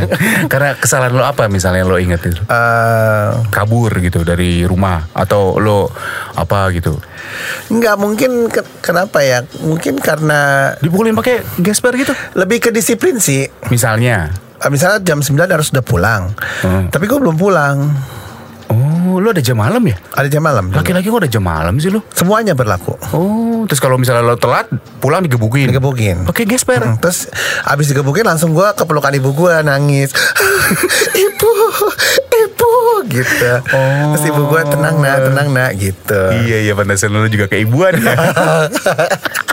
karena 0.53 0.75
kesalahan 0.75 1.13
lo 1.13 1.23
apa 1.23 1.47
misalnya 1.47 1.83
lo 1.83 1.97
inget 1.97 2.21
itu? 2.23 2.41
Eh, 2.43 3.29
Kabur 3.49 3.89
gitu 3.97 4.21
dari 4.21 4.63
rumah 4.63 5.09
Atau 5.11 5.57
lo 5.57 5.89
apa 6.35 6.69
gitu 6.71 6.99
Enggak 7.69 7.97
mungkin 7.97 8.47
ke- 8.47 8.67
kenapa 8.81 9.21
ya? 9.21 9.41
Mungkin 9.59 9.97
karena 9.97 10.73
Dipukulin 10.77 11.15
pakai 11.15 11.41
gesper 11.57 11.97
gitu 11.97 12.13
lebih 12.35 12.61
ke 12.61 12.71
disiplin 12.71 13.17
sih. 13.17 13.49
Misalnya 13.67 14.31
Eh, 14.57 14.69
Misalnya 14.69 15.05
jam 15.05 15.21
9 15.21 15.37
harus 15.47 15.69
udah 15.69 15.85
pulang. 15.85 16.33
Hmm. 16.65 16.89
Tapi 16.89 17.05
gue 17.05 17.19
belum 17.19 17.37
pulang. 17.37 17.93
Oh 19.17 19.21
lo 19.25 19.33
ada 19.33 19.41
jam 19.41 19.57
malam 19.57 19.81
ya? 19.81 19.97
Ada 20.13 20.29
jam 20.29 20.45
malam. 20.45 20.69
Laki-laki 20.69 21.09
kok 21.09 21.25
ada 21.25 21.31
jam 21.33 21.41
malam 21.41 21.81
sih 21.81 21.89
lo? 21.89 22.05
Semuanya 22.13 22.53
berlaku. 22.53 23.01
Oh, 23.17 23.65
terus 23.65 23.81
kalau 23.81 23.97
misalnya 23.97 24.21
lo 24.21 24.37
telat, 24.37 24.69
pulang 25.01 25.25
digebukin. 25.25 25.73
Digebukin. 25.73 26.29
Oke, 26.29 26.45
gesper. 26.45 26.85
Hmm, 26.85 27.01
Terus 27.01 27.33
abis 27.65 27.97
digebukin 27.97 28.29
langsung 28.29 28.53
gue 28.53 28.69
kepelukan 28.77 29.09
ibu 29.17 29.33
gue 29.33 29.57
nangis. 29.65 30.13
ibu, 31.33 31.53
ibu 32.29 32.73
gitu. 33.09 33.53
Oh. 33.73 34.13
Terus 34.21 34.25
ibu 34.29 34.43
gue 34.53 34.63
tenang 34.69 35.01
nak, 35.01 35.33
tenang 35.33 35.49
nak 35.49 35.71
gitu. 35.81 36.21
Iya, 36.45 36.69
iya, 36.69 36.73
pantasan 36.77 37.17
lo 37.17 37.25
juga 37.33 37.49
keibuan 37.49 37.97
ya. 37.97 38.13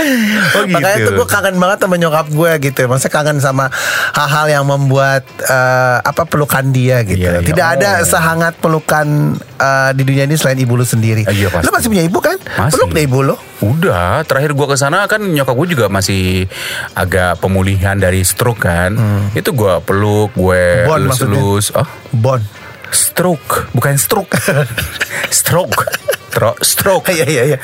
oh 0.56 0.62
gitu. 0.62 0.72
Makanya 0.72 0.96
tuh 1.02 1.12
gue 1.14 1.26
kangen 1.26 1.56
banget 1.56 1.78
sama 1.80 1.96
nyokap 1.96 2.26
gue 2.28 2.50
gitu. 2.62 2.80
Maksudnya 2.84 3.12
kangen 3.12 3.38
sama 3.38 3.64
hal-hal 4.12 4.46
yang 4.50 4.64
membuat 4.64 5.22
eh, 5.40 5.98
apa 6.00 6.22
pelukan 6.24 6.68
dia 6.68 7.02
gitu. 7.02 7.20
Iya, 7.20 7.40
iya. 7.40 7.46
Tidak 7.46 7.66
ada 7.70 7.90
Oh. 7.92 8.06
sehangat 8.06 8.54
pelukan 8.56 9.06
eh, 9.36 9.90
di 9.92 10.02
dunia 10.02 10.24
ini 10.24 10.34
selain 10.34 10.56
ibu 10.56 10.74
lu 10.74 10.82
sendiri. 10.82 11.24
Iya, 11.24 11.48
pasti. 11.48 11.66
Lu 11.66 11.72
masih 11.72 11.88
punya 11.88 12.04
ibu 12.04 12.18
kan? 12.18 12.36
Masih. 12.56 12.72
Peluk 12.74 12.90
deh 12.90 13.04
ibu 13.04 13.18
lu. 13.22 13.36
Udah, 13.60 14.24
terakhir 14.24 14.52
gua 14.52 14.66
ke 14.66 14.76
sana 14.76 15.04
kan 15.04 15.20
nyokap 15.20 15.52
gue 15.54 15.68
juga 15.70 15.86
masih 15.86 16.48
agak 16.94 17.36
pemulihan 17.38 17.92
dari 17.94 18.24
stroke 18.24 18.64
kan. 18.64 18.96
Itu 19.32 19.52
gua 19.52 19.78
peluk, 19.78 20.32
gue 20.32 20.62
Hmm. 20.80 20.88
Bon 20.88 21.00
lus-lus. 21.02 21.66
Oh, 21.72 21.84
Bon. 22.10 22.40
stroke, 22.90 23.70
bukan 23.70 23.94
stroke. 23.94 24.34
stroke. 25.30 25.86
Tro 26.30 26.54
stroke. 26.62 27.10
Iya 27.16 27.26
iya 27.26 27.42
iya. 27.44 27.58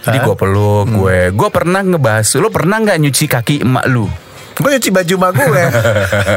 Jadi 0.00 0.16
gua 0.22 0.38
peluk, 0.38 0.86
Hmm. 0.86 0.96
gue 0.96 1.18
gue 1.34 1.48
pernah 1.50 1.82
ngebahas, 1.82 2.38
lo 2.38 2.48
pernah 2.48 2.78
nggak 2.78 2.98
nyuci 3.02 3.24
kaki 3.26 3.56
emak 3.66 3.84
lu? 3.90 4.06
Gue 4.54 4.70
nyuci 4.70 4.90
baju 4.90 5.14
emak 5.16 5.32
gue. 5.34 5.62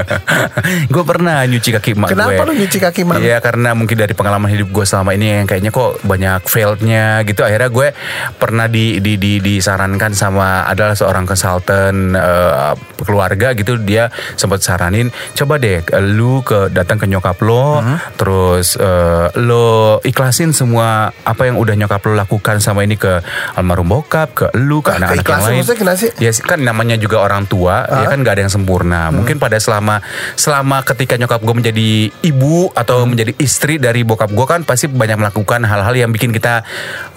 gue 0.94 1.04
pernah 1.04 1.46
nyuci 1.46 1.70
kaki 1.72 1.92
emak 1.94 2.10
gue. 2.10 2.14
Kenapa 2.18 2.42
lu 2.44 2.54
nyuci 2.54 2.78
kaki 2.78 3.02
emak? 3.04 3.18
Iya 3.20 3.38
karena 3.40 3.74
mungkin 3.74 3.94
dari 3.96 4.14
pengalaman 4.14 4.50
hidup 4.50 4.70
gue 4.72 4.86
selama 4.86 5.14
ini 5.14 5.42
yang 5.42 5.46
kayaknya 5.46 5.70
kok 5.70 6.02
banyak 6.02 6.42
failednya 6.44 7.22
gitu. 7.24 7.42
Akhirnya 7.42 7.70
gue 7.70 7.88
pernah 8.34 8.66
di, 8.66 8.98
di, 8.98 9.16
di 9.16 9.38
disarankan 9.38 10.12
sama 10.12 10.66
adalah 10.66 10.94
seorang 10.94 11.24
konsultan 11.24 12.14
eh, 12.14 12.74
keluarga 13.00 13.54
gitu. 13.54 13.78
Dia 13.78 14.10
sempat 14.34 14.62
saranin 14.62 15.08
coba 15.34 15.58
deh 15.58 15.82
eh, 15.82 16.04
lu 16.04 16.42
ke 16.42 16.70
datang 16.70 16.98
ke 16.98 17.06
nyokap 17.06 17.38
lo, 17.42 17.70
Hmm. 17.78 18.00
terus 18.16 18.74
eh, 18.76 19.28
lo 19.38 20.00
ikhlasin 20.02 20.50
semua 20.52 21.12
apa 21.12 21.46
yang 21.46 21.60
udah 21.60 21.76
nyokap 21.76 22.02
lo 22.04 22.16
lakukan 22.16 22.58
sama 22.58 22.82
ini 22.82 22.96
ke 22.96 23.22
almarhum 23.54 23.86
bokap, 23.88 24.30
ke 24.34 24.46
lu, 24.58 24.80
ke 24.80 24.90
Ah, 24.90 24.98
anak-anak 24.98 25.26
yang 25.28 25.42
lain. 25.44 25.58
maksudnya 25.62 25.78
gimana 25.78 25.98
sih? 25.98 26.10
Ya 26.18 26.32
kan 26.34 26.60
namanya 26.60 26.96
juga 26.96 27.20
orang 27.20 27.46
tua, 27.46 27.86
ya 27.86 28.07
kan 28.10 28.20
nggak 28.20 28.36
ada 28.38 28.42
yang 28.44 28.54
sempurna. 28.54 29.10
Mungkin 29.10 29.38
pada 29.38 29.58
selama 29.58 30.00
selama 30.34 30.84
ketika 30.84 31.16
nyokap 31.16 31.40
gue 31.40 31.56
menjadi 31.56 31.90
ibu 32.22 32.72
atau 32.72 33.04
menjadi 33.04 33.36
istri 33.38 33.78
dari 33.78 34.02
bokap 34.02 34.32
gue 34.32 34.46
kan 34.46 34.62
pasti 34.64 34.88
banyak 34.88 35.18
melakukan 35.18 35.64
hal-hal 35.64 35.94
yang 35.94 36.10
bikin 36.10 36.32
kita 36.32 36.64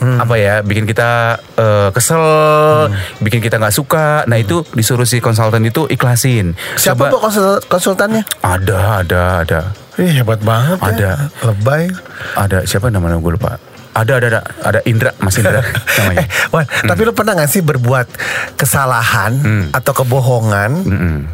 apa 0.00 0.34
ya, 0.34 0.60
bikin 0.60 0.84
kita 0.84 1.36
eh, 1.54 1.88
kesel, 1.90 2.24
bikin 3.18 3.40
kita 3.40 3.56
nggak 3.56 3.74
suka. 3.74 4.24
Nah 4.26 4.36
itu 4.36 4.66
disuruh 4.70 5.04
si 5.04 5.18
konsultan 5.18 5.62
itu 5.62 5.86
ikhlasin. 5.86 6.54
Siapa 6.74 7.08
Coba- 7.08 7.30
konsul- 7.30 7.62
konsultannya? 7.66 8.22
Ada, 8.40 9.04
ada, 9.04 9.22
ada, 9.44 9.60
Ih 10.00 10.16
hebat 10.16 10.40
banget 10.40 10.78
ya. 10.80 10.88
Ada. 10.88 11.12
Lebay. 11.44 11.84
ada. 12.32 12.58
Siapa 12.64 12.88
namanya 12.88 13.20
gue 13.20 13.32
lupa. 13.36 13.60
Ada, 13.90 14.22
ada, 14.22 14.26
ada, 14.30 14.40
ada 14.62 14.80
Indra, 14.86 15.10
Mas 15.18 15.34
Indra 15.34 15.60
namanya. 15.98 16.22
Eh, 16.22 16.28
Wan, 16.54 16.62
tapi 16.62 17.00
lu 17.02 17.10
pernah 17.10 17.34
gak 17.34 17.50
sih 17.50 17.58
berbuat 17.58 18.06
kesalahan 18.54 19.32
atau 19.74 19.92
kebohongan? 19.92 20.70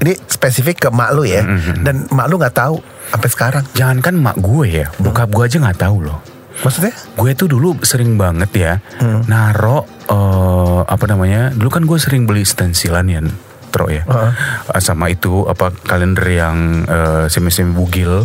Ini 0.01 0.13
spesifik 0.25 0.87
ke 0.87 0.89
mak 0.89 1.13
lu 1.13 1.29
ya, 1.29 1.45
dan 1.85 2.09
mak 2.09 2.33
lu 2.33 2.41
nggak 2.41 2.57
tahu 2.57 2.81
sampai 3.13 3.29
sekarang. 3.29 3.65
Jangankan 3.77 4.15
mak 4.17 4.37
gue 4.41 4.65
ya, 4.83 4.87
bokap 4.97 5.29
gue 5.29 5.45
aja 5.45 5.57
nggak 5.61 5.81
tahu 5.85 6.09
loh. 6.09 6.19
Maksudnya? 6.57 6.97
Gue 7.13 7.37
tuh 7.37 7.53
dulu 7.53 7.77
sering 7.85 8.17
banget 8.17 8.51
ya 8.57 8.73
naro 9.29 9.85
eh, 10.09 10.81
apa 10.89 11.05
namanya? 11.05 11.53
Dulu 11.53 11.69
kan 11.69 11.85
gue 11.85 11.99
sering 12.01 12.25
beli 12.25 12.49
stensilan 12.49 13.05
ya, 13.05 13.21
Tro 13.77 13.87
ya. 13.87 14.03
Heeh. 14.03 14.31
Eh, 14.71 14.81
Sama 14.81 15.07
itu 15.07 15.45
apa 15.45 15.69
kalender 15.71 16.25
yang 16.27 16.57
eh, 16.83 17.25
semi-semi 17.27 17.71
bugil. 17.71 18.25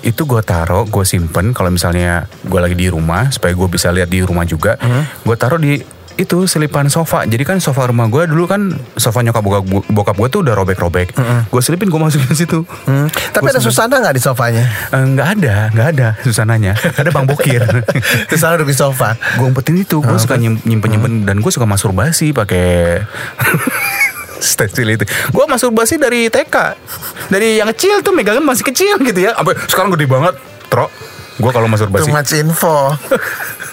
Itu 0.00 0.22
gue 0.24 0.38
taro, 0.40 0.86
gue 0.86 1.02
simpen 1.02 1.50
kalau 1.50 1.68
misalnya 1.68 2.12
gue 2.40 2.60
lagi 2.60 2.74
di 2.74 2.86
rumah 2.86 3.28
supaya 3.28 3.50
gue 3.50 3.66
bisa 3.66 3.90
lihat 3.90 4.06
di 4.06 4.22
rumah 4.22 4.44
juga. 4.44 4.78
Gue 5.20 5.34
taruh 5.34 5.58
di 5.58 5.82
itu 6.14 6.46
selipan 6.46 6.86
sofa. 6.86 7.26
Jadi 7.26 7.42
kan 7.42 7.58
sofa 7.58 7.90
rumah 7.90 8.06
gue 8.06 8.22
dulu 8.24 8.46
kan 8.46 8.70
sofa 8.94 9.18
nyokap 9.20 9.42
bokap, 9.42 9.62
bokap 9.88 10.14
gue 10.14 10.28
tuh 10.30 10.40
udah 10.40 10.54
robek-robek. 10.54 11.10
Gue 11.44 11.58
selipin 11.58 11.90
gue 11.90 11.98
masukin 11.98 12.22
ke 12.24 12.36
situ. 12.36 12.62
Hmm. 12.86 13.10
Tapi 13.10 13.50
ada 13.50 13.58
Susana 13.58 13.98
nggak 13.98 14.14
di 14.14 14.22
sofanya? 14.22 14.62
Eh, 14.88 15.02
Nggak 15.04 15.28
ada, 15.34 15.54
nggak 15.68 15.88
ada 15.90 16.08
susananya. 16.20 16.78
ada 16.78 17.10
bang 17.10 17.26
bokir. 17.26 17.66
Susana 18.30 18.54
duduk 18.54 18.70
di 18.70 18.78
sofa. 18.78 19.18
gue 19.34 19.42
umpetin 19.44 19.74
itu, 19.76 19.98
gue 19.98 20.14
suka 20.16 20.38
nyim- 20.38 20.62
nyimpen-nyimpen 20.62 21.26
dan 21.26 21.42
gue 21.42 21.50
suka 21.50 21.66
masturbasi 21.66 22.30
pakai 22.30 23.02
stensil 24.40 24.88
itu. 24.88 25.04
Gue 25.30 25.44
masturbasi 25.46 25.98
dari 25.98 26.30
TK, 26.30 26.56
dari 27.30 27.60
yang 27.60 27.68
kecil 27.74 28.00
tuh 28.02 28.14
megangnya 28.14 28.42
masih 28.42 28.64
kecil 28.66 28.98
gitu 29.02 29.20
ya. 29.20 29.34
Sampai 29.36 29.54
sekarang 29.66 29.90
gede 29.94 30.06
banget, 30.06 30.34
tro. 30.70 30.90
Gue 31.38 31.50
kalau 31.50 31.66
masturbasi. 31.66 32.08
Too 32.08 32.14
much 32.14 32.32
info. 32.34 32.74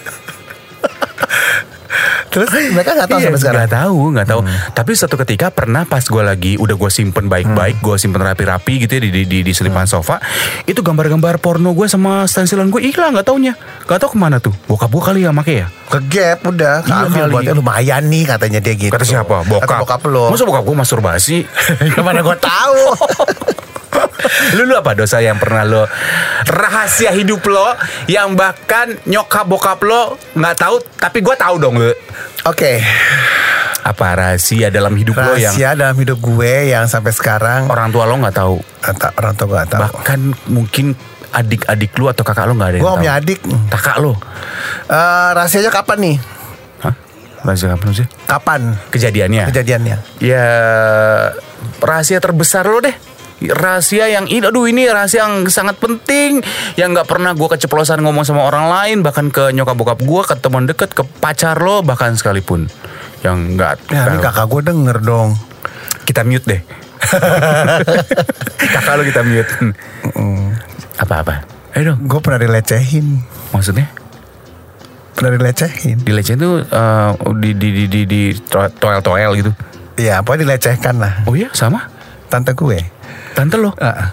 Terus 2.31 2.47
mereka 2.71 2.95
nggak 2.95 3.05
tahu 3.05 3.19
Iya, 3.19 3.25
sampai 3.27 3.39
sekarang. 3.39 3.59
Nggak 3.59 3.71
tahu, 3.73 3.99
nggak 4.09 4.27
tahu. 4.27 4.41
Tapi 4.71 4.91
suatu 4.95 5.15
ketika 5.19 5.45
pernah 5.49 5.83
pas 5.83 5.99
gue 6.01 6.23
lagi 6.23 6.53
udah 6.55 6.73
gue 6.73 6.87
simpen 6.89 7.27
baik-baik, 7.27 7.77
gue 7.77 7.95
simpen 7.97 8.23
rapi-rapi 8.23 8.73
gitu 8.79 8.91
ya 8.93 9.01
di 9.01 9.09
di, 9.11 9.21
di, 9.25 9.39
di 9.43 9.51
selipan 9.51 9.83
sofa. 9.83 10.23
Itu 10.63 10.79
gambar-gambar 10.79 11.37
porno 11.37 11.71
gue 11.71 11.85
sama 11.85 12.23
stensilan 12.23 12.67
gue 12.67 12.81
hilang 12.81 13.11
nggak 13.11 13.27
taunya. 13.27 13.53
Nggak 13.83 13.99
tahu 13.99 14.15
ke 14.15 14.17
mana 14.17 14.39
tuh. 14.39 14.55
Bokap 14.65 14.87
gue 14.87 15.03
kali 15.03 15.19
ya 15.21 15.31
make 15.31 15.53
ya. 15.53 15.67
Ke 15.85 15.99
gap 16.01 16.47
udah 16.47 16.79
Iya 16.79 16.87
keambil 16.87 17.21
kali. 17.21 17.33
buatnya 17.35 17.53
lumayan 17.53 18.03
nih 18.07 18.23
katanya 18.25 18.59
dia 18.59 18.73
gitu. 18.79 18.93
Kata 18.95 19.03
siapa? 19.03 19.43
Bokap. 19.43 19.67
Kata 19.67 19.83
bokap 19.83 20.01
lo. 20.07 20.31
Masa 20.31 20.47
bokap 20.47 20.63
gue 20.63 20.75
masturbasi? 20.77 21.37
Gimana 21.95 22.23
gue 22.23 22.37
tahu? 22.37 22.79
lu, 24.55 24.63
lu 24.63 24.73
apa 24.73 24.93
dosa 24.93 25.17
yang 25.17 25.35
pernah 25.35 25.61
lo 25.61 25.83
rahasia 26.43 27.11
hidup 27.11 27.41
lo 27.45 27.73
yang 28.05 28.33
bahkan 28.33 28.97
nyokap 29.03 29.45
bokap 29.45 29.79
lo 29.81 30.01
nggak 30.31 30.55
tahu 30.57 30.75
tapi 30.95 31.19
gue 31.19 31.33
tahu 31.33 31.55
dong 31.57 31.75
lo 31.75 31.91
Oke, 32.43 32.81
apa 33.81 34.05
rahasia 34.11 34.67
dalam 34.67 34.93
hidup 34.93 35.13
lo 35.15 35.33
yang 35.33 35.53
rahasia 35.53 35.69
dalam 35.73 35.93
hidup 35.95 36.17
gue 36.17 36.53
yang 36.69 36.85
sampai 36.85 37.11
sekarang 37.11 37.65
orang 37.67 37.89
tua 37.89 38.03
lo 38.03 38.17
nggak 38.17 38.33
tahu 38.35 38.57
Anta- 38.81 39.13
orang 39.13 39.33
tua 39.33 39.45
gue 39.47 39.57
gak 39.59 39.69
tahu. 39.69 39.81
bahkan 39.83 40.19
mungkin 40.45 40.85
adik-adik 41.31 41.93
lu 41.95 42.05
atau 42.05 42.21
kakak 42.21 42.43
lo 42.43 42.53
nggak 42.53 42.67
ada 42.67 42.75
yang 42.75 42.83
Gue 42.83 42.89
tahu 42.89 42.99
punya 42.99 43.13
adik. 43.15 43.39
kakak 43.69 43.97
lo 43.97 44.13
Eh, 44.83 45.29
rahasianya 45.31 45.69
kapan 45.69 45.97
nih? 46.01 46.15
Hah? 46.81 46.93
rahasia 47.41 47.69
apa 47.69 47.85
sih 47.89 48.07
Kapan 48.23 48.61
kejadiannya 48.89 49.43
kejadiannya? 49.47 49.95
ya 50.19 50.45
rahasia 51.79 52.17
terbesar 52.17 52.65
lo 52.65 52.79
deh 52.79 52.93
rahasia 53.43 54.05
yang 54.07 54.25
ini 54.25 54.43
aduh 54.43 54.63
ini 54.63 54.85
rahasia 54.85 55.23
yang 55.23 55.47
sangat 55.47 55.75
penting 55.75 56.45
yang 56.75 56.91
nggak 56.91 57.05
pernah 57.05 57.31
gue 57.31 57.47
keceplosan 57.47 57.99
ngomong 57.99 58.21
sama 58.21 58.43
orang 58.43 58.67
lain 58.67 58.97
bahkan 59.01 59.27
ke 59.27 59.49
nyokap 59.49 59.73
bokap 59.73 59.99
gue 59.99 60.21
ke 60.23 60.35
teman 60.35 60.63
deket 60.63 60.91
ke 60.91 61.01
pacar 61.17 61.57
lo 61.57 61.81
bahkan 61.81 62.13
sekalipun 62.13 62.69
yang 63.21 63.55
nggak 63.55 63.81
Ya, 63.87 64.05
ini 64.07 64.17
kakak 64.19 64.45
gue 64.47 64.61
denger 64.63 64.97
dong. 64.99 65.33
kita 66.03 66.21
mute 66.21 66.45
deh 66.45 66.61
kakak 68.67 68.93
lo 68.93 69.03
kita 69.03 69.21
mute 69.21 69.49
apa 70.97 71.15
apa 71.17 71.33
ayo 71.73 71.93
dong 71.93 71.99
Gue 72.03 72.19
pernah 72.19 72.39
dilecehin. 72.39 73.21
maksudnya 73.49 73.89
Pernah 75.11 75.33
dilecehin. 75.35 75.97
dilecehin 75.99 76.37
tuh 76.37 76.61
eh, 76.61 77.09
di 77.37 77.51
di 77.53 77.69
di 77.71 77.83
di, 77.85 78.01
di 78.05 78.21
toel 78.49 79.01
toel 79.01 79.31
gitu 79.35 79.51
Iya, 79.93 80.19
pokoknya 80.19 80.45
dilecehkan 80.47 80.95
lah. 80.97 81.13
oh 81.25 81.33
iya 81.33 81.51
sama 81.51 81.85
Tante 82.25 82.53
gue. 82.53 82.79
Tante 83.33 83.55
lo 83.57 83.71
Ah, 83.77 84.11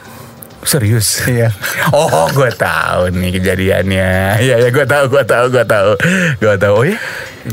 serius 0.63 1.23
Iya. 1.31 1.53
Oh, 1.95 2.29
gue 2.31 2.51
tahu 2.53 3.15
nih 3.15 3.31
kejadiannya. 3.41 4.11
Iya, 4.43 4.55
ya, 4.63 4.69
gue 4.69 4.87
tahu, 4.87 5.05
gue 5.09 5.25
tahu, 5.25 5.45
gue 5.49 5.65
tahu, 5.65 5.91
gue 6.39 6.55
tahu. 6.59 6.73
Oh 6.75 6.85
ya, 6.85 6.99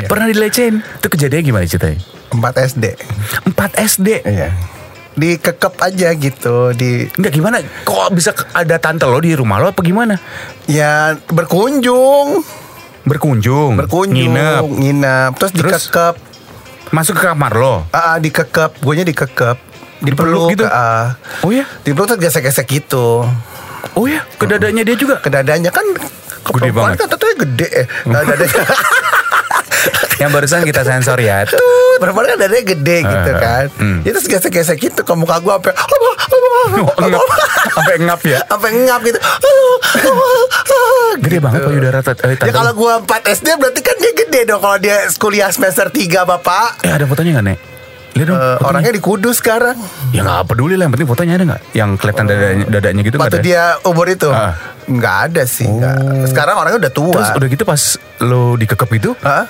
pernah 0.10 0.28
dilecehin? 0.28 0.82
Itu 0.82 1.08
kejadiannya 1.08 1.46
gimana 1.46 1.64
ceritanya? 1.66 2.00
4 2.34 2.70
SD. 2.76 2.86
4 3.56 3.88
SD. 3.96 4.10
Iya. 4.28 4.50
Dikekep 5.16 5.80
aja 5.80 6.12
gitu, 6.12 6.76
di 6.76 7.08
Enggak 7.16 7.32
gimana? 7.32 7.64
Kok 7.88 8.12
bisa 8.12 8.36
ada 8.52 8.76
tante 8.84 9.08
lo 9.08 9.24
di 9.24 9.32
rumah 9.32 9.64
lo 9.64 9.72
apa 9.72 9.80
gimana? 9.80 10.20
ya 10.68 11.16
berkunjung, 11.32 12.44
Berkunjung, 13.06 13.78
berkunjung, 13.78 14.34
nginep, 14.34 14.64
nginep, 14.66 15.32
terus, 15.38 15.52
Terus? 15.54 15.72
dikekep. 15.88 16.16
masuk 16.90 17.22
ke 17.22 17.30
kamar 17.30 17.54
lo. 17.54 17.86
Ah, 17.94 18.16
ah, 18.16 18.18
dikekep, 18.18 18.82
gue 18.82 18.94
dikekep, 19.14 19.58
Dipeluk 20.06 20.48
dipeluk 20.48 20.50
gitu? 20.54 20.66
ah. 20.66 21.18
Oh 21.42 21.50
ya, 21.50 21.66
dipeluk 21.82 22.06
terus 22.08 22.22
gesek-gesek 22.24 22.66
gitu. 22.68 23.26
oh 23.92 24.06
ya, 24.06 24.22
ke 24.32 24.46
dadanya 24.46 24.82
dia 24.82 24.96
juga. 24.96 25.18
Ke 25.18 25.30
dadanya 25.30 25.70
kan 25.70 25.86
Gede 26.46 26.70
banget. 26.70 26.98
kan 27.00 27.08
tentunya 27.10 27.36
gede 27.42 27.68
eh. 27.76 27.86
Nah, 28.06 28.22
dadanya 28.30 28.62
Yang 30.16 30.30
barusan 30.32 30.62
kita 30.64 30.82
sensor 30.82 31.18
ya. 31.20 31.44
Tut, 31.44 31.60
perempuan 31.98 32.26
kan 32.26 32.38
dadanya 32.38 32.66
gede 32.68 32.98
gitu 33.02 33.32
Ah, 33.32 33.38
kan. 33.38 33.66
hmm. 33.74 34.00
Itu 34.04 34.18
gesek-gesek 34.22 34.78
gitu 34.80 35.02
ke 35.02 35.14
muka 35.14 35.38
gue 35.38 35.52
sampai 35.52 35.74
Oh, 36.66 36.90
ngap, 36.98 37.22
sampai 37.72 37.96
ngap 38.00 38.22
ya. 38.26 38.40
sampai 38.44 38.70
ngap 38.84 39.02
gitu. 39.04 39.20
Gede 41.18 41.38
banget 41.40 41.62
payudara 41.62 42.00
eh, 42.02 42.36
Ya 42.40 42.52
kalau 42.52 42.74
gua 42.74 42.94
4 43.00 43.08
SD 43.34 43.48
berarti 43.56 43.80
kan 43.80 43.96
dia 43.96 44.14
gede 44.16 44.42
dong 44.46 44.60
kalau 44.60 44.78
dia 44.78 44.98
kuliah 45.16 45.48
semester 45.48 45.88
3 45.88 46.26
Bapak. 46.26 46.82
Eh 46.82 46.92
ada 46.92 47.06
fotonya 47.06 47.38
nggak 47.38 47.46
nek? 47.46 47.58
Lihat 48.16 48.26
dong. 48.26 48.40
Fotonya. 48.40 48.64
orangnya 48.66 48.92
di 48.92 49.02
Kudus 49.02 49.36
sekarang. 49.38 49.76
Ya 50.10 50.22
nggak 50.22 50.48
peduli 50.48 50.74
lah, 50.74 50.84
yang 50.84 50.94
penting 50.94 51.06
fotonya 51.06 51.34
ada 51.36 51.46
nggak? 51.46 51.62
Yang 51.72 51.90
kelihatan 51.98 52.26
dadanya, 52.26 52.66
dadanya 52.70 53.02
gitu 53.04 53.16
Waktu 53.18 53.38
dia 53.42 53.64
umur 53.84 54.08
itu 54.08 54.30
Ah. 54.30 54.56
nggak 54.86 55.16
ada 55.26 55.44
sih. 55.46 55.68
nggak. 55.68 56.26
Sekarang 56.26 56.56
orangnya 56.56 56.80
udah 56.82 56.94
tua. 56.94 57.12
Terus 57.14 57.30
udah 57.34 57.48
gitu 57.50 57.64
pas 57.64 57.82
lo 58.22 58.56
dikekep 58.56 58.90
itu, 58.94 59.12
Hah? 59.20 59.44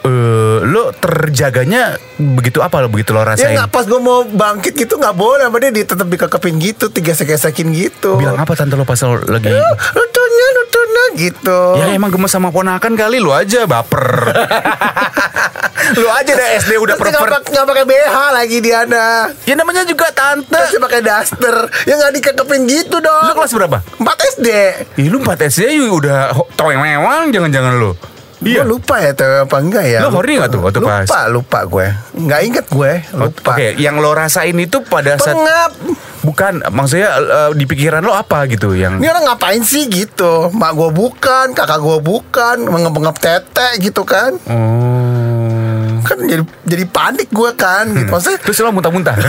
eh 0.00 0.58
lo 0.62 0.92
terjaganya 0.94 1.96
begitu 2.18 2.58
apa 2.58 2.80
lo 2.80 2.88
begitu 2.88 3.10
lo 3.10 3.20
Ya 3.20 3.26
rasain? 3.26 3.52
nggak 3.54 3.68
pas 3.68 3.84
gue 3.84 3.96
mau 3.98 4.20
bangkit 4.22 4.72
gitu 4.74 4.96
nggak 4.96 5.12
boleh 5.14 5.44
sama 5.44 5.56
dia 5.58 5.70
di- 5.70 5.84
tetap 5.84 6.04
dikekepin 6.06 6.56
gitu, 6.56 6.88
tiga 6.88 7.12
gesekin 7.14 7.68
gitu. 7.70 8.16
Bilang 8.16 8.36
apa 8.36 8.52
tante 8.54 8.74
lo 8.74 8.84
pas 8.84 8.96
lo 8.98 9.16
lagi? 9.22 9.48
"Eh, 9.48 9.72
Lutunya, 9.90 10.46
lutunya 10.54 11.04
gitu. 11.18 11.60
Ya 11.76 11.86
emang 11.90 12.08
gemes 12.08 12.28
sama 12.28 12.48
ponakan 12.48 12.92
kali 12.94 13.16
lo 13.16 13.30
aja 13.30 13.64
baper. 13.64 14.04
lo 15.92 16.08
aja 16.08 16.30
deh 16.30 16.48
SD 16.56 16.72
udah 16.76 16.94
Terus 16.94 17.16
pak- 17.16 17.48
nggak 17.48 17.66
pakai 17.66 17.84
BH 17.84 18.14
lagi 18.30 18.56
Diana. 18.58 19.06
Ya 19.42 19.54
namanya 19.54 19.82
juga 19.82 20.06
tante. 20.10 20.46
Terus 20.46 20.78
pakai 20.78 21.00
daster. 21.00 21.56
Ya 21.82 21.94
nggak 21.96 22.12
dikekepin 22.14 22.62
gitu 22.64 22.98
dong. 22.98 23.32
kelas 23.32 23.50
berapa? 23.50 23.78
4 23.96 24.06
SD. 24.30 24.48
Ih 24.96 25.08
lu 25.08 25.18
4 25.18 25.46
SD 25.46 25.60
ya 25.72 25.88
udah 25.88 26.18
ho- 26.32 26.48
toeng 26.52 26.78
mewang 26.78 27.28
jangan-jangan 27.28 27.74
lo. 27.76 27.92
Gue 28.40 28.64
lupa 28.64 28.96
ya 28.96 29.12
tuh 29.12 29.44
apa 29.44 29.60
enggak 29.60 29.84
ya 29.84 30.00
Lu 30.00 30.16
horny 30.16 30.40
nggak 30.40 30.48
tuh 30.48 30.64
waktu 30.64 30.80
lupa, 30.80 31.04
pas? 31.04 31.28
Lupa 31.28 31.60
gue 31.60 31.86
Nggak 32.16 32.40
inget 32.40 32.66
gue 32.72 32.92
Lupa 33.12 33.52
Oke, 33.52 33.76
yang 33.76 34.00
lo 34.00 34.16
rasain 34.16 34.56
itu 34.56 34.80
pada 34.80 35.12
saat 35.14 35.36
Pengap 35.36 35.76
bukan 36.20 36.64
maksudnya 36.68 37.20
eh, 37.20 37.50
di 37.52 37.64
pikiran 37.64 38.00
lo 38.00 38.12
apa 38.12 38.44
gitu 38.46 38.72
yang 38.72 38.96
Ini 38.96 39.12
orang 39.12 39.28
ngapain 39.28 39.60
sih 39.60 39.84
gitu 39.86 40.48
Mak 40.50 40.72
gue 40.72 40.88
bukan 40.88 41.52
Kakak 41.52 41.80
gue 41.80 41.98
bukan 42.00 42.56
Mengep-ngep 42.64 43.16
tete 43.18 43.68
gitu 43.76 44.08
kan 44.08 44.32
Oh. 44.46 44.99
Kan 46.10 46.18
jadi 46.26 46.42
jadi 46.66 46.84
panik 46.90 47.30
gue 47.30 47.50
kan 47.54 47.86
gitu. 47.94 48.10
Maksudnya 48.10 48.38
Terus 48.42 48.58
lo 48.66 48.74
muntah-muntah. 48.74 49.14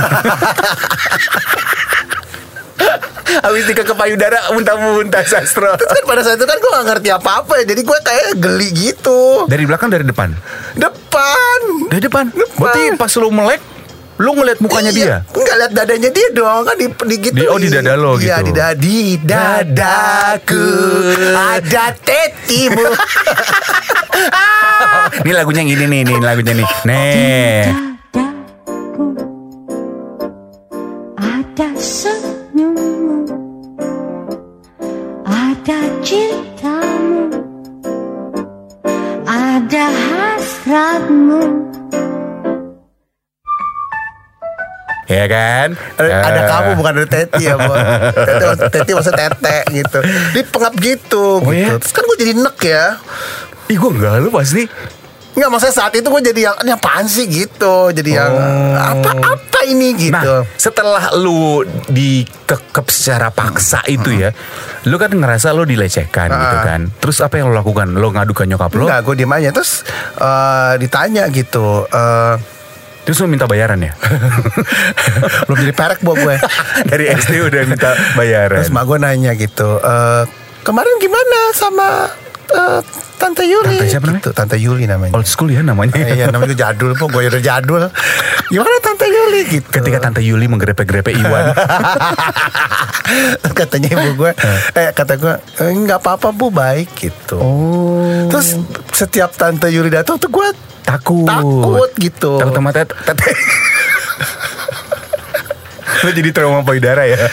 Habis 3.31 3.63
dikekep 3.69 3.95
payudara 3.95 4.51
muntah-muntah 4.51 5.23
sastro. 5.23 5.69
Terus 5.77 5.91
kan 5.93 6.03
pada 6.03 6.21
saat 6.25 6.35
itu 6.41 6.43
kan 6.49 6.57
gue 6.57 6.71
gak 6.73 6.87
ngerti 6.89 7.09
apa-apa 7.15 7.63
ya 7.63 7.65
Jadi 7.71 7.81
gue 7.87 7.97
kayak 8.03 8.35
geli 8.43 8.69
gitu 8.75 9.47
Dari 9.47 9.63
belakang 9.63 9.87
dari 9.87 10.03
depan. 10.03 10.35
Depan 10.75 11.59
Dari 11.87 12.01
depan. 12.03 12.27
Depan. 12.33 12.59
Berarti 12.59 12.81
pas 12.99 13.13
lo 13.21 13.29
melek 13.31 13.70
lo 14.17 14.35
ngeliat 14.35 14.59
mukanya 14.59 14.91
dia. 14.91 15.15
Enggak 15.31 15.55
lihat 15.57 15.71
dadanya 15.71 16.09
dia 16.09 16.27
dong 16.31 16.61
kan 16.63 16.75
di, 16.75 16.87
di 16.89 17.15
gitu. 17.17 17.35
Di- 17.37 17.47
oh, 17.47 17.57
di 17.57 17.69
dada 17.69 17.93
lo 17.95 18.19
Iya, 18.19 18.43
gitu. 18.43 18.51
di 18.51 18.51
dada 18.51 18.75
di 18.75 18.97
dadaku 19.17 20.65
ada 21.31 21.85
tetimu. 21.95 22.87
Ini 25.21 25.31
lagunya 25.33 25.61
yang 25.65 25.71
ini 25.73 25.85
nih, 25.87 26.01
nih 26.05 26.17
lagunya 26.19 26.53
nih. 26.53 26.67
Nih. 26.85 27.61
Dadaku 28.13 29.05
ada 31.17 31.69
senyummu, 31.77 33.25
ada 35.25 35.79
cintamu, 36.05 37.33
ada 39.25 39.85
hasratmu. 39.89 41.70
Ya 45.11 45.25
kan? 45.27 45.67
ada, 45.97 46.07
ada 46.23 46.39
Eh. 46.39 46.47
kamu 46.47 46.69
bukan 46.73 46.91
ada 46.95 47.07
teti 47.09 47.43
ya, 47.43 47.55
Bo. 47.57 47.73
Teti, 48.15 48.45
teti 48.71 48.91
maksudnya 48.93 49.27
tete 49.27 49.57
gitu. 49.69 49.99
Di 50.31 50.41
pengap 50.45 50.73
gitu, 50.77 51.25
Oh, 51.37 51.43
gitu. 51.43 51.51
ya? 51.51 51.75
Terus 51.77 51.91
kan 51.91 52.03
gue 52.05 52.17
jadi 52.17 52.33
nek 52.33 52.57
ya. 52.61 52.85
Ih 53.67 53.75
gue 53.75 53.91
enggak 53.91 54.13
lu 54.19 54.29
pasti. 54.29 54.63
Nggak 55.31 55.47
maksudnya 55.47 55.71
saat 55.73 55.93
itu 55.93 56.03
gue 56.05 56.21
jadi 56.25 56.41
yang 56.43 56.55
Ini 56.59 56.71
apaan 56.73 57.07
sih 57.07 57.23
gitu 57.23 57.87
Jadi 57.89 58.11
yang 58.11 58.35
Apa-apa 58.75 59.63
ini 59.63 59.95
gitu 59.95 60.11
Nah, 60.11 60.43
setelah 60.53 61.07
lu 61.15 61.63
dikekep 61.87 62.85
secara 62.85 63.29
paksa 63.29 63.79
itu 63.85 64.11
ya, 64.11 64.35
lu 64.83 64.95
kan 64.95 65.07
ngerasa 65.09 65.51
lu 65.51 65.63
dilecehkan 65.63 66.27
gitu 66.27 66.57
Ah. 66.57 66.63
kan. 66.65 66.81
Terus 66.93 67.19
apa 67.19 67.37
yang 67.37 67.47
lu 67.47 67.55
lakukan? 67.55 67.87
Lu 67.91 68.11
ngadu 68.11 68.33
ke 68.33 68.43
nyokap 68.43 68.75
lu? 68.75 68.83
Enggak 68.83 69.01
gue 69.01 69.15
diem 69.17 69.31
aja 69.31 69.49
Terus 69.51 69.71
eh, 70.17 70.73
ditanya 70.77 71.23
gitu 71.27 71.87
eh, 71.87 72.35
Terus 73.01 73.17
lu 73.21 73.27
minta 73.27 73.49
bayaran 73.49 73.81
ya? 73.81 73.93
Belum 75.49 75.57
jadi 75.57 75.73
perek 75.73 76.05
buat 76.05 76.21
gue 76.21 76.35
Dari 76.91 77.05
SD 77.09 77.41
udah 77.49 77.61
minta 77.65 77.97
bayaran. 78.13 78.61
Terus 78.61 78.69
mak 78.69 78.85
gue 78.85 78.97
nanya 79.01 79.31
gitu 79.33 79.81
eh, 79.81 80.23
Kemarin 80.61 80.95
gimana 81.01 81.39
sama 81.57 81.89
eh, 82.51 82.79
Tante 83.15 83.43
Yuli 83.43 83.77
Tante 83.77 83.85
siapa 83.87 84.05
namanya? 84.07 84.19
gitu. 84.19 84.29
Tante 84.33 84.55
Yuli 84.55 84.83
namanya 84.85 85.13
Old 85.13 85.25
school 85.25 85.47
ya 85.47 85.61
namanya. 85.61 85.93
Eh, 85.95 86.15
Iya 86.15 86.25
namanya 86.27 86.55
jadul 86.59 86.93
po 86.93 87.05
Gue 87.05 87.27
udah 87.27 87.37
jadul 87.39 87.85
Gimana 88.47 88.77
Tante 88.79 89.05
Yuli 89.05 89.41
gitu 89.47 89.67
Ketika 89.69 89.97
Tante 89.99 90.19
Yuli 90.19 90.45
menggrepe-grepe 90.47 91.13
Iwan. 91.13 91.53
Katanya 93.53 93.89
ibu 93.93 94.17
gue 94.17 94.31
Eh 94.73 94.89
kata 94.91 95.13
gue 95.15 95.33
"Eh, 95.59 95.69
nggak 95.71 95.99
apa-apa 95.99 96.31
bu 96.31 96.49
baik 96.49 96.89
gitu 96.95 97.37
oh. 97.37 98.25
Terus 98.27 98.57
setiap 98.89 99.31
Tante 99.31 99.67
Yuli 99.67 99.89
datang 99.89 100.17
tuh 100.17 100.27
gue 100.27 100.49
takut. 100.81 101.23
takut 101.23 101.91
gitu 101.95 102.35
Takut 102.35 102.53
sama 102.53 102.71
tet 102.71 102.89
tete. 103.05 103.31
Lu 106.01 106.09
jadi 106.09 106.29
trauma 106.31 106.61
payudara 106.61 107.05
ya? 107.05 107.17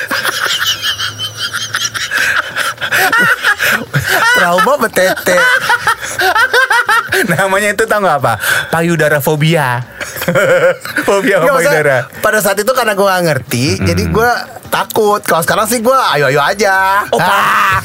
Trauma 4.34 4.74
betete 4.78 5.36
Namanya 7.28 7.72
itu 7.72 7.82
tau 7.82 7.98
gak 7.98 8.18
apa? 8.18 8.34
Payudara 8.68 9.18
fobia. 9.18 9.82
fobia 11.02 11.40
Nggak, 11.40 11.54
payudara. 11.56 11.96
Pada 12.20 12.38
saat 12.38 12.56
itu 12.56 12.70
karena 12.70 12.92
gue 12.92 13.02
gak 13.02 13.24
ngerti 13.24 13.64
Jadi 13.80 14.02
gue 14.06 14.30
takut 14.68 15.18
Kalau 15.20 15.42
sekarang 15.42 15.66
sih 15.66 15.80
gue 15.80 15.94
ayo-ayo 16.14 16.38
aja 16.38 17.04
Oh, 17.10 17.18
Ah. 17.22 17.82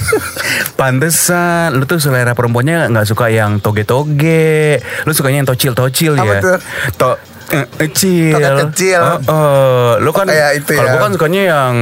Pantesan 0.76 1.74
Lu 1.74 1.84
tuh 1.84 1.98
selera 1.98 2.32
perempuannya 2.32 2.90
nggak 2.90 3.08
suka 3.08 3.28
yang 3.28 3.58
toge-toge 3.58 4.78
Lu 5.04 5.12
sukanya 5.12 5.42
yang 5.42 5.50
tocil-tocil 5.50 6.14
Apa 6.14 6.26
ya 6.28 6.42
tuh? 6.42 6.58
To 6.98 7.08
kecil 7.78 8.38
kecil. 8.66 9.02
Oh, 9.02 9.20
oh. 9.28 9.92
Lu 9.98 10.10
kan 10.10 10.26
kayak 10.26 10.58
itu 10.58 10.74
Kalau 10.74 10.86
ya. 10.86 10.94
gua 10.94 11.02
kan 11.02 11.12
sukanya 11.12 11.42
yang 11.46 11.74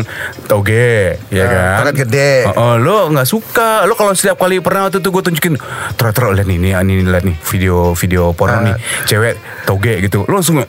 toge 0.45 1.17
Ya 1.27 1.43
Ah, 1.43 1.81
kan 1.81 1.85
toge 1.87 2.03
gede. 2.03 2.33
oh, 2.47 2.53
oh. 2.53 2.73
Lu 2.75 2.95
nggak 3.09 3.25
suka 3.25 3.83
Lu 3.83 3.93
kalau 3.93 4.11
setiap 4.11 4.35
kali 4.35 4.59
pernah 4.59 4.85
waktu 4.85 4.99
itu 4.99 5.09
gue 5.09 5.23
tunjukin 5.23 5.53
Terus 5.93 6.11
terus 6.11 6.31
lihat 6.33 6.45
nih 6.45 6.57
ini, 6.57 6.69
ini 6.73 7.03
lihat 7.03 7.23
nih 7.23 7.37
Video-video 7.41 8.31
porno 8.31 8.53
Ah. 8.53 8.63
nih 8.63 8.75
Cewek 9.05 9.35
toge 9.63 10.01
gitu 10.01 10.23
Lu 10.23 10.33
langsung 10.33 10.59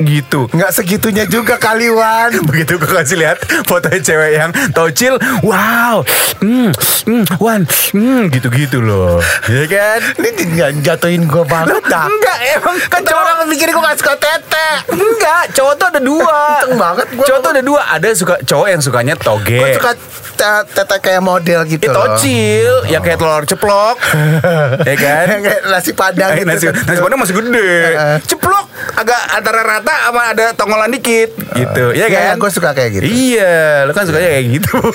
gitu. 0.00 0.46
Nggak 0.48 0.70
segitunya 0.72 1.24
juga 1.24 1.56
kaliwan 1.56 2.30
Begitu 2.48 2.76
gue 2.76 2.88
kasih 2.88 3.16
lihat 3.16 3.36
foto 3.64 3.86
cewek 3.88 4.32
yang 4.34 4.50
tocil, 4.70 5.14
wow, 5.42 6.00
hmm, 6.38 6.70
hmm, 7.04 7.24
wan, 7.36 7.62
hmm, 7.90 8.30
gitu-gitu 8.30 8.78
loh, 8.78 9.18
ya 9.44 9.64
kan? 9.64 9.98
Ini 10.16 10.30
nggak 10.48 10.70
jatuhin 10.82 11.24
gue 11.24 11.44
banget 11.44 11.82
dah. 11.84 12.06
Enggak, 12.06 12.38
emang 12.54 12.76
kan 12.86 13.00
cowok 13.02 13.20
orang 13.20 13.36
mikir 13.46 13.68
gue 13.68 13.82
gak 13.82 13.98
suka 13.98 14.14
tete. 14.14 14.68
Enggak, 14.88 15.42
cowok 15.52 15.74
tuh 15.74 15.86
ada 15.88 16.00
dua. 16.00 16.40
Banget 16.70 17.06
gua. 17.12 17.24
Cowok 17.24 17.40
tuh 17.40 17.50
ada 17.50 17.62
dua, 17.62 17.80
ada 17.88 18.08
suka 18.12 18.34
cowok 18.40 18.66
yang 18.68 18.80
sukanya 18.80 19.14
toge. 19.14 19.56
Gue 19.56 19.70
suka 19.74 19.92
te- 20.34 20.66
tete 20.72 20.96
kayak 21.00 21.20
model 21.20 21.60
gitu 21.64 21.82
Eh, 21.82 21.90
loh. 21.90 22.14
tocil, 22.14 22.72
ya 22.86 22.98
kayak 22.98 23.18
telur 23.18 23.42
ceplok, 23.44 23.96
ya 24.88 24.94
kan? 24.96 25.26
Kayak 25.38 25.60
nasi 25.66 25.90
padang 25.92 26.30
Eh, 26.32 26.36
gitu. 26.38 26.48
nasi, 26.48 26.66
nasi 26.70 26.98
padang 26.98 27.18
masih 27.18 27.34
gede, 27.36 27.70
ceplok! 28.30 28.66
Agak 28.94 29.20
antara 29.32 29.62
rata 29.62 29.87
sama 29.98 30.22
ada 30.28 30.44
tongolan 30.52 30.90
dikit, 30.90 31.32
gitu, 31.52 31.84
ya 31.92 32.06
kan? 32.06 32.36
gue 32.36 32.50
suka 32.50 32.70
kayak 32.72 32.90
gitu 32.94 33.04
Iya, 33.04 33.84
lu 33.84 33.92
kan 33.92 34.04
sukanya 34.04 34.28
kayak 34.30 34.46
gitu. 34.54 34.76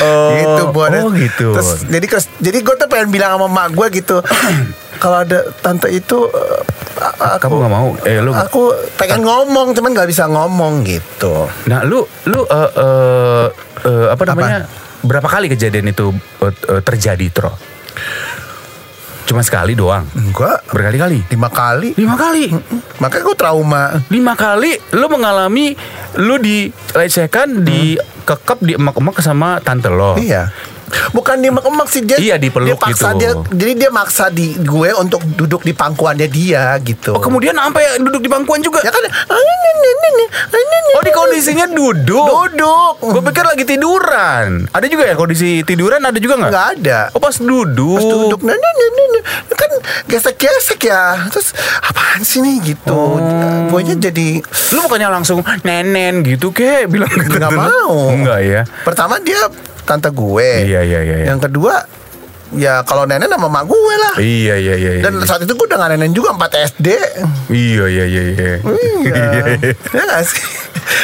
oh, 0.00 0.30
gitu 0.32 0.62
buat 0.70 0.90
Oh 0.94 1.10
gitu. 1.10 1.52
terus 1.52 1.82
jadi 1.84 2.06
jadi 2.38 2.58
gue 2.62 2.74
tuh 2.76 2.86
pengen 2.86 3.10
bilang 3.10 3.34
sama 3.34 3.46
mak 3.46 3.68
gue 3.72 3.86
gitu 3.92 4.22
kalau 5.02 5.26
ada 5.26 5.50
tante 5.58 5.90
itu 5.90 6.30
eh, 6.30 6.60
aku 7.18 7.50
Kamu 7.50 7.54
nggak 7.58 7.72
mau? 7.72 7.88
Eh, 8.06 8.22
lu- 8.22 8.30
aku 8.30 8.70
pengen 8.94 9.26
ngomong 9.26 9.74
cuman 9.74 9.90
nggak 9.90 10.06
bisa 10.06 10.30
ngomong 10.30 10.86
gitu 10.86 11.50
Nah, 11.66 11.82
lu 11.82 12.06
lu 12.24 12.40
eh, 12.44 12.70
eh, 12.72 13.46
eh, 13.82 14.06
apa 14.10 14.22
namanya? 14.24 14.70
Berapa 15.02 15.26
kali 15.26 15.50
kejadian 15.50 15.90
itu 15.90 16.14
eh, 16.38 16.54
eh, 16.70 16.80
terjadi, 16.80 17.26
Tro? 17.34 17.50
Cuma 19.22 19.40
sekali 19.40 19.72
doang. 19.72 20.02
enggak 20.12 20.66
Berkali-kali. 20.68 21.24
lima 21.28 21.48
kali 21.48 21.94
Lima 21.94 22.14
kali. 22.14 22.50
makanya 22.98 23.22
gue 23.24 23.36
trauma 23.36 23.84
Lima 24.08 24.34
kali 24.34 24.76
lu 24.92 25.06
mengalami 25.06 25.74
lu 26.14 26.36
dilecehkan, 26.36 27.62
dikekep, 27.62 28.58
diemak-emak 28.60 29.16
sama 29.18 29.58
tante 29.58 29.88
lo. 29.88 30.14
iya 30.16 30.50
bukan 31.10 31.36
dia 31.38 31.50
emak 31.50 31.88
sih 31.88 32.00
dia 32.00 32.16
Iya, 32.18 32.36
dipeluk 32.36 32.68
dia 32.68 32.76
paksa 32.76 33.12
gitu. 33.12 33.18
dia 33.18 33.30
jadi 33.50 33.72
dia 33.76 33.90
maksa 33.90 34.28
di 34.28 34.54
gue 34.54 34.90
untuk 34.94 35.20
duduk 35.34 35.60
di 35.60 35.72
pangkuannya 35.72 36.26
dia 36.26 36.76
gitu 36.80 37.12
Oh, 37.12 37.20
kemudian 37.20 37.52
sampai 37.52 37.98
duduk 37.98 38.20
di 38.20 38.28
bangkuan 38.28 38.60
juga. 38.60 38.80
ya 38.80 38.90
kan. 38.90 39.02
Oh, 40.92 41.00
di 41.00 41.10
kondisinya 41.10 41.66
duduk. 41.66 42.52
duduk 42.52 42.94
Gue 43.00 43.22
pikir 43.24 43.42
lagi 43.42 43.64
tiduran. 43.64 44.68
Ada 44.68 44.86
juga 44.86 45.04
ya 45.04 45.14
kondisi 45.14 45.64
tiduran 45.64 45.98
ada 45.98 46.16
juga 46.16 46.36
nggak? 46.36 46.50
nggak 46.52 46.66
ada 46.78 46.98
Oh 47.10 47.20
pas 47.20 47.34
duduk. 47.34 47.96
Pas 47.96 48.04
duduk 48.04 48.40
nah, 48.44 48.52
nah, 48.52 48.72
nah. 48.76 49.22
kan 49.52 49.70
gesek-gesek 50.04 50.80
ya 50.82 51.26
terus 51.28 51.54
apaan 51.80 52.20
sih 52.20 52.38
nih 52.38 52.74
gitu 52.74 52.92
Oh. 52.92 53.18
gue 53.68 53.78
aja 53.78 53.94
jadi 53.96 54.42
Lu 54.72 54.84
bukannya 54.84 55.08
langsung 55.08 55.40
nenen 55.62 56.20
gitu 56.22 56.50
kek 56.50 56.86
bilang 56.86 57.08
gitu. 57.08 57.32
nggak 57.32 57.50
mau 57.50 58.10
Enggak 58.10 58.40
ya. 58.42 58.60
pertama 58.84 59.16
dia 59.18 59.38
tante 59.82 60.08
gue 60.10 60.48
Iya 60.64 60.80
iya 60.82 61.00
iya. 61.02 61.16
iya. 61.22 61.26
yang 61.34 61.40
kedua 61.42 61.82
ya 62.52 62.84
kalau 62.84 63.08
nenek 63.08 63.32
sama 63.32 63.48
mak 63.48 63.64
gue 63.64 63.94
lah 63.96 64.14
Iya 64.20 64.54
iya 64.60 64.74
iya. 64.76 64.90
iya. 65.00 65.02
dan 65.02 65.16
saat 65.24 65.40
itu 65.42 65.52
gue 65.56 65.66
udah 65.66 65.78
gak 65.80 65.90
nenen 65.96 66.12
juga 66.12 66.36
4 66.36 66.76
SD 66.76 66.88
Iya 67.48 67.84
iya 67.88 68.04
iya 68.04 68.22
iya. 68.28 68.52
iya 68.60 69.24
ya 69.96 70.02
gak 70.04 70.22
sih 70.28 70.44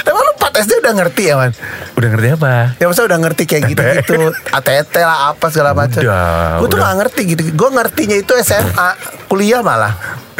emang 0.04 0.22
lu 0.22 0.32
4 0.36 0.62
SD 0.64 0.72
udah 0.84 0.92
ngerti 1.00 1.22
ya 1.32 1.34
man 1.40 1.50
Udah 1.98 2.08
ngerti 2.08 2.28
apa? 2.32 2.78
Ya 2.78 2.87
masa 2.87 3.02
udah 3.02 3.18
ngerti 3.18 3.42
kayak 3.44 3.62
gitu-gitu 3.68 4.30
ATT 4.48 4.94
lah 4.96 5.34
apa 5.34 5.46
segala 5.50 5.74
macam 5.74 5.98
Gue 5.98 6.66
tuh 6.66 6.78
udah. 6.78 6.87
gak 6.87 6.96
ngerti 6.96 7.20
gitu 7.28 7.42
Gue 7.52 7.68
ngertinya 7.68 8.16
itu 8.16 8.32
SMA 8.38 8.88
Kuliah 9.26 9.61
malah 9.61 9.98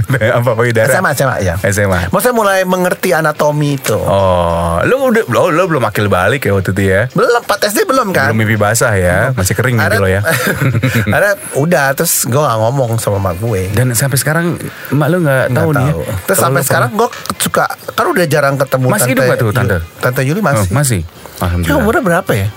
apa 0.41 0.57
payudara? 0.57 0.89
SMA 0.89 1.11
SMA 1.13 1.37
ya 1.43 1.55
SMA. 1.69 2.09
Maksudnya 2.09 2.33
mulai 2.33 2.59
mengerti 2.65 3.13
anatomi 3.13 3.77
itu 3.77 3.93
Oh, 3.93 4.81
lu 4.81 4.97
udah 5.05 5.21
lo, 5.29 5.53
lo 5.53 5.69
belum 5.69 5.85
akil 5.85 6.09
balik 6.09 6.49
ya 6.49 6.57
waktu 6.57 6.73
itu 6.73 6.83
ya? 6.87 7.13
Belum 7.13 7.29
4 7.39 7.69
SD 7.69 7.85
belum 7.85 8.09
kan 8.11 8.33
Belum 8.33 8.41
mimpi 8.41 8.57
basah 8.57 8.97
ya, 8.97 9.37
masih 9.37 9.53
kering 9.53 9.77
ada, 9.77 10.01
lo 10.01 10.09
ya. 10.09 10.25
ada 11.13 11.37
udah 11.53 11.93
terus 11.93 12.25
gue 12.25 12.41
gak 12.41 12.57
ngomong 12.57 12.97
sama 12.97 13.21
mak 13.21 13.37
gue 13.37 13.69
Dan 13.69 13.93
sampai 13.93 14.17
sekarang 14.17 14.57
emak 14.89 15.07
lu 15.11 15.21
nggak 15.21 15.45
Nggak 15.45 15.61
tahu 15.61 15.71
nih 15.75 15.85
ya. 15.85 15.95
Terus 16.25 16.39
sampai 16.41 16.63
sekarang 16.63 16.91
gue 16.95 17.09
suka 17.37 17.65
Kan 17.93 18.07
udah 18.09 18.25
jarang 18.25 18.57
ketemu 18.57 18.87
Masih 18.89 19.11
hidup 19.13 19.23
nggak 19.27 19.39
tuh, 19.39 19.51
Tante? 19.53 19.77
Tante 20.01 20.21
Yuli 20.23 20.41
masih 20.41 20.65
Oh, 20.65 20.73
masih. 20.73 21.01
Ya 21.49 21.51
Alhamdulillah. 21.51 21.81
umurnya 21.81 22.03
berapa 22.05 22.33
ya 22.35 22.49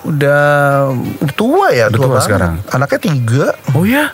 Udah 0.00 0.42
udah 0.94 1.34
tua 1.34 1.66
ya 1.70 1.86
Udah 1.86 1.98
tua 1.98 2.08
banget. 2.08 2.24
sekarang. 2.24 2.52
Anaknya 2.70 2.98
tiga 3.02 3.44
Oh 3.72 3.84
ya, 3.84 4.08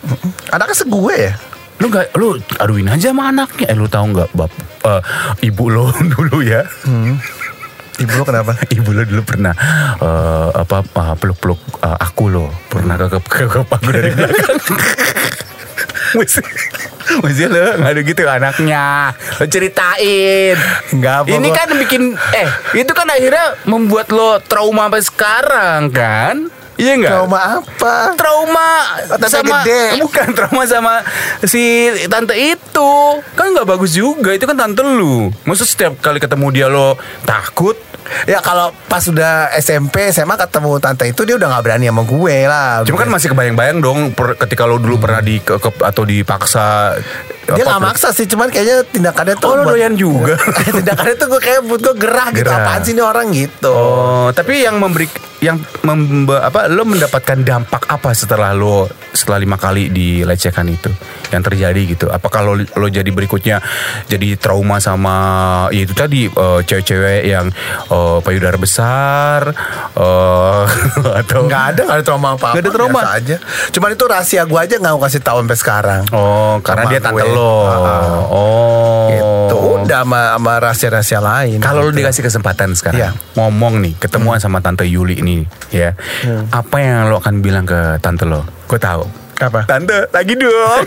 Anaknya 0.49 0.75
segue 0.75 1.15
ya 1.15 1.33
lu 1.75 1.91
nggak 1.91 2.15
lu 2.15 2.39
aduin 2.55 2.87
aja 2.87 3.11
sama 3.11 3.27
anaknya. 3.29 3.67
Eh 3.67 3.75
lu 3.75 3.85
tahu 3.85 4.07
nggak 4.11 4.31
bab 4.31 4.47
eh, 4.85 5.01
ibu 5.43 5.67
lo 5.67 5.91
dulu 6.15 6.39
ya? 6.39 6.63
Ibu 7.95 8.11
lo 8.13 8.23
kenapa? 8.23 8.55
Ibu 8.75 8.89
lo 8.91 9.03
dulu 9.03 9.21
pernah 9.21 9.51
eh, 9.95 10.49
apa 10.55 10.79
eh, 10.81 11.15
peluk-peluk 11.15 11.59
eh, 11.77 11.97
aku 11.97 12.23
lo 12.27 12.47
pernah 12.67 12.95
ke 12.95 13.19
ke 13.19 13.43
ke 13.45 13.59
aku 13.61 13.91
dari 13.91 14.07
belakang. 14.15 14.55
Mesti 17.23 17.43
lo 17.45 17.77
ngadu 17.81 18.01
gitu 18.01 18.21
anaknya. 18.25 19.13
Lo 19.37 19.45
ceritain. 19.45 20.57
Nggak 20.95 21.15
apa, 21.23 21.29
Ini 21.29 21.49
kan 21.53 21.67
bikin 21.77 22.03
Eh 22.33 22.49
itu 22.81 22.91
kan 22.91 23.07
akhirnya 23.07 23.55
Membuat 23.69 24.09
lo 24.09 24.41
trauma 24.41 24.89
sampai 24.89 25.03
sekarang 25.05 25.81
kan? 25.93 26.35
Iya 26.75 26.99
nggak? 26.99 27.11
Trauma 27.15 27.39
apa? 27.63 27.95
trauma 28.19 28.69
Tante 29.15 29.27
sama 29.31 29.63
gede. 29.63 30.03
bukan 30.03 30.27
trauma 30.35 30.63
sama 30.67 30.93
si 31.47 31.87
tante 32.11 32.35
itu. 32.35 32.93
Kan 33.39 33.55
nggak 33.55 33.67
bagus 33.67 33.95
juga 33.95 34.35
itu 34.35 34.43
kan 34.43 34.59
tante 34.59 34.83
lu. 34.83 35.31
Maksud 35.47 35.67
setiap 35.67 35.93
kali 36.03 36.19
ketemu 36.19 36.47
dia 36.51 36.67
lo 36.67 36.99
takut 37.23 37.79
Ya 38.25 38.37
kalau 38.37 38.69
pas 38.85 39.01
udah 39.01 39.49
SMP 39.55 40.09
SMA 40.09 40.37
ketemu 40.37 40.77
tante 40.77 41.05
itu 41.05 41.21
dia 41.21 41.35
udah 41.35 41.47
nggak 41.47 41.63
berani 41.63 41.85
sama 41.87 42.03
gue 42.03 42.35
lah. 42.45 42.81
Cuma 42.83 42.97
kan 42.97 43.09
masih 43.09 43.27
kebayang-bayang 43.29 43.77
dong 43.79 43.99
per- 44.11 44.37
ketika 44.37 44.63
lo 44.63 44.77
dulu 44.77 44.97
pernah 44.97 45.19
di 45.19 45.37
ke, 45.37 45.57
ke- 45.57 45.81
atau 45.81 46.03
dipaksa 46.03 46.97
dia 47.45 47.61
nggak 47.61 47.77
maksa 47.79 48.09
sih, 48.09 48.25
cuman 48.25 48.49
kayaknya 48.49 48.81
tindakannya 48.83 49.37
tuh 49.37 49.47
Oh, 49.47 49.55
lo 49.55 49.69
doyan 49.69 49.93
juga. 49.93 50.33
tindakannya 50.77 51.13
tuh 51.15 51.27
gue 51.29 51.41
kayak 51.43 51.61
buat 51.61 51.77
gue 51.79 51.95
gerah, 51.95 52.29
gitu. 52.31 52.41
Gerah. 52.41 52.57
Apaan 52.59 52.81
sih 52.81 52.93
ini 52.93 53.01
orang 53.01 53.27
gitu? 53.29 53.69
Oh, 53.69 54.27
tapi 54.33 54.61
yang 54.61 54.77
memberi 54.77 55.05
yang 55.37 55.61
memba, 55.81 56.41
apa 56.41 56.65
lo 56.65 56.81
mendapatkan 56.83 57.37
dampak 57.37 57.85
apa 57.85 58.13
setelah 58.13 58.49
lo 58.49 58.89
setelah 59.11 59.37
lima 59.37 59.55
kali 59.55 59.89
dilecehkan 59.89 60.65
itu 60.67 60.89
yang 61.35 61.43
terjadi 61.43 61.81
gitu? 61.87 62.05
Apakah 62.07 62.41
lo 62.41 62.53
lo 62.57 62.87
jadi 62.87 63.07
berikutnya 63.07 63.59
jadi 64.05 64.35
trauma 64.35 64.79
sama 64.79 65.15
ya 65.69 65.83
itu 65.83 65.91
tadi 65.91 66.25
eh, 66.25 66.59
cewek-cewek 66.61 67.21
yang 67.25 67.51
eh, 67.85 68.17
payudara 68.19 68.55
besar 68.55 69.51
eh, 69.93 70.63
atau 71.21 71.41
Nggak 71.45 71.63
ada, 71.69 71.81
nggak 71.83 71.97
ada 71.97 72.03
trauma 72.03 72.27
apa-apa. 72.31 72.53
Nggak 72.53 72.63
ada 72.63 72.71
trauma? 72.71 73.01
aja. 73.07 73.37
Cuman 73.69 73.89
itu 73.91 74.05
rahasia 74.05 74.41
gue 74.43 74.59
aja 74.59 74.75
nggak 74.75 74.93
mau 74.93 75.01
kasih 75.01 75.19
tahu 75.19 75.37
sampai 75.39 75.57
sekarang. 75.57 76.01
Oh, 76.09 76.57
karena 76.59 76.83
dia 76.87 76.99
tante 76.99 77.21
gue. 77.21 77.31
lo. 77.31 77.55
Ah, 77.65 78.23
Oh. 78.25 79.07
Gitu. 79.07 79.55
Udah 79.85 80.01
sama, 80.01 80.19
sama 80.33 80.53
rahasia-rahasia 80.57 81.19
lain. 81.19 81.57
Kalau 81.59 81.81
lo 81.81 81.89
gitu. 81.89 82.01
dikasih 82.01 82.23
kesempatan 82.23 82.73
sekarang 82.73 82.97
Iya. 82.97 83.09
ngomong 83.35 83.77
nih, 83.77 83.93
ketemuan 83.97 84.39
sama 84.39 84.59
tante 84.59 84.83
Yuli 84.83 85.19
nih, 85.19 85.41
ya. 85.69 85.93
Apa 86.49 86.77
yang 86.77 87.09
lo 87.09 87.19
akan 87.19 87.39
bilang 87.39 87.63
ke 87.63 87.99
tante 87.99 88.25
lo? 88.25 88.45
Gue 88.65 88.77
tahu. 88.77 89.05
Apa? 89.35 89.67
Tante, 89.67 90.07
lagi 90.15 90.31
dong. 90.39 90.83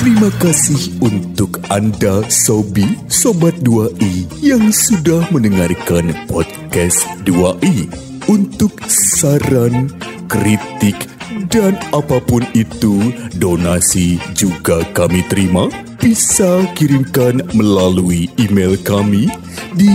Terima 0.00 0.30
kasih 0.40 1.00
untuk 1.00 1.56
Anda 1.72 2.20
Sobi 2.28 2.84
Sobat 3.08 3.56
2i 3.64 4.28
yang 4.44 4.68
sudah 4.68 5.24
mendengarkan 5.32 6.12
podcast 6.28 7.04
2i. 7.24 7.88
Untuk 8.28 8.76
saran, 8.86 9.88
kritik, 10.28 11.08
dan 11.48 11.80
apa 11.96 12.20
pun 12.20 12.44
itu, 12.52 13.10
donasi 13.40 14.20
juga 14.36 14.84
kami 14.92 15.24
terima. 15.32 15.72
Bisa 15.96 16.60
kirimkan 16.76 17.40
melalui 17.56 18.28
email 18.36 18.76
kami 18.84 19.32
di 19.72 19.92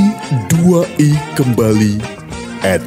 2i 0.49 1.13
kembali 1.37 2.01
at 2.65 2.81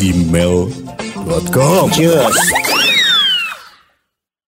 gmail.com. 0.00 1.90
Cheers. 1.92 2.73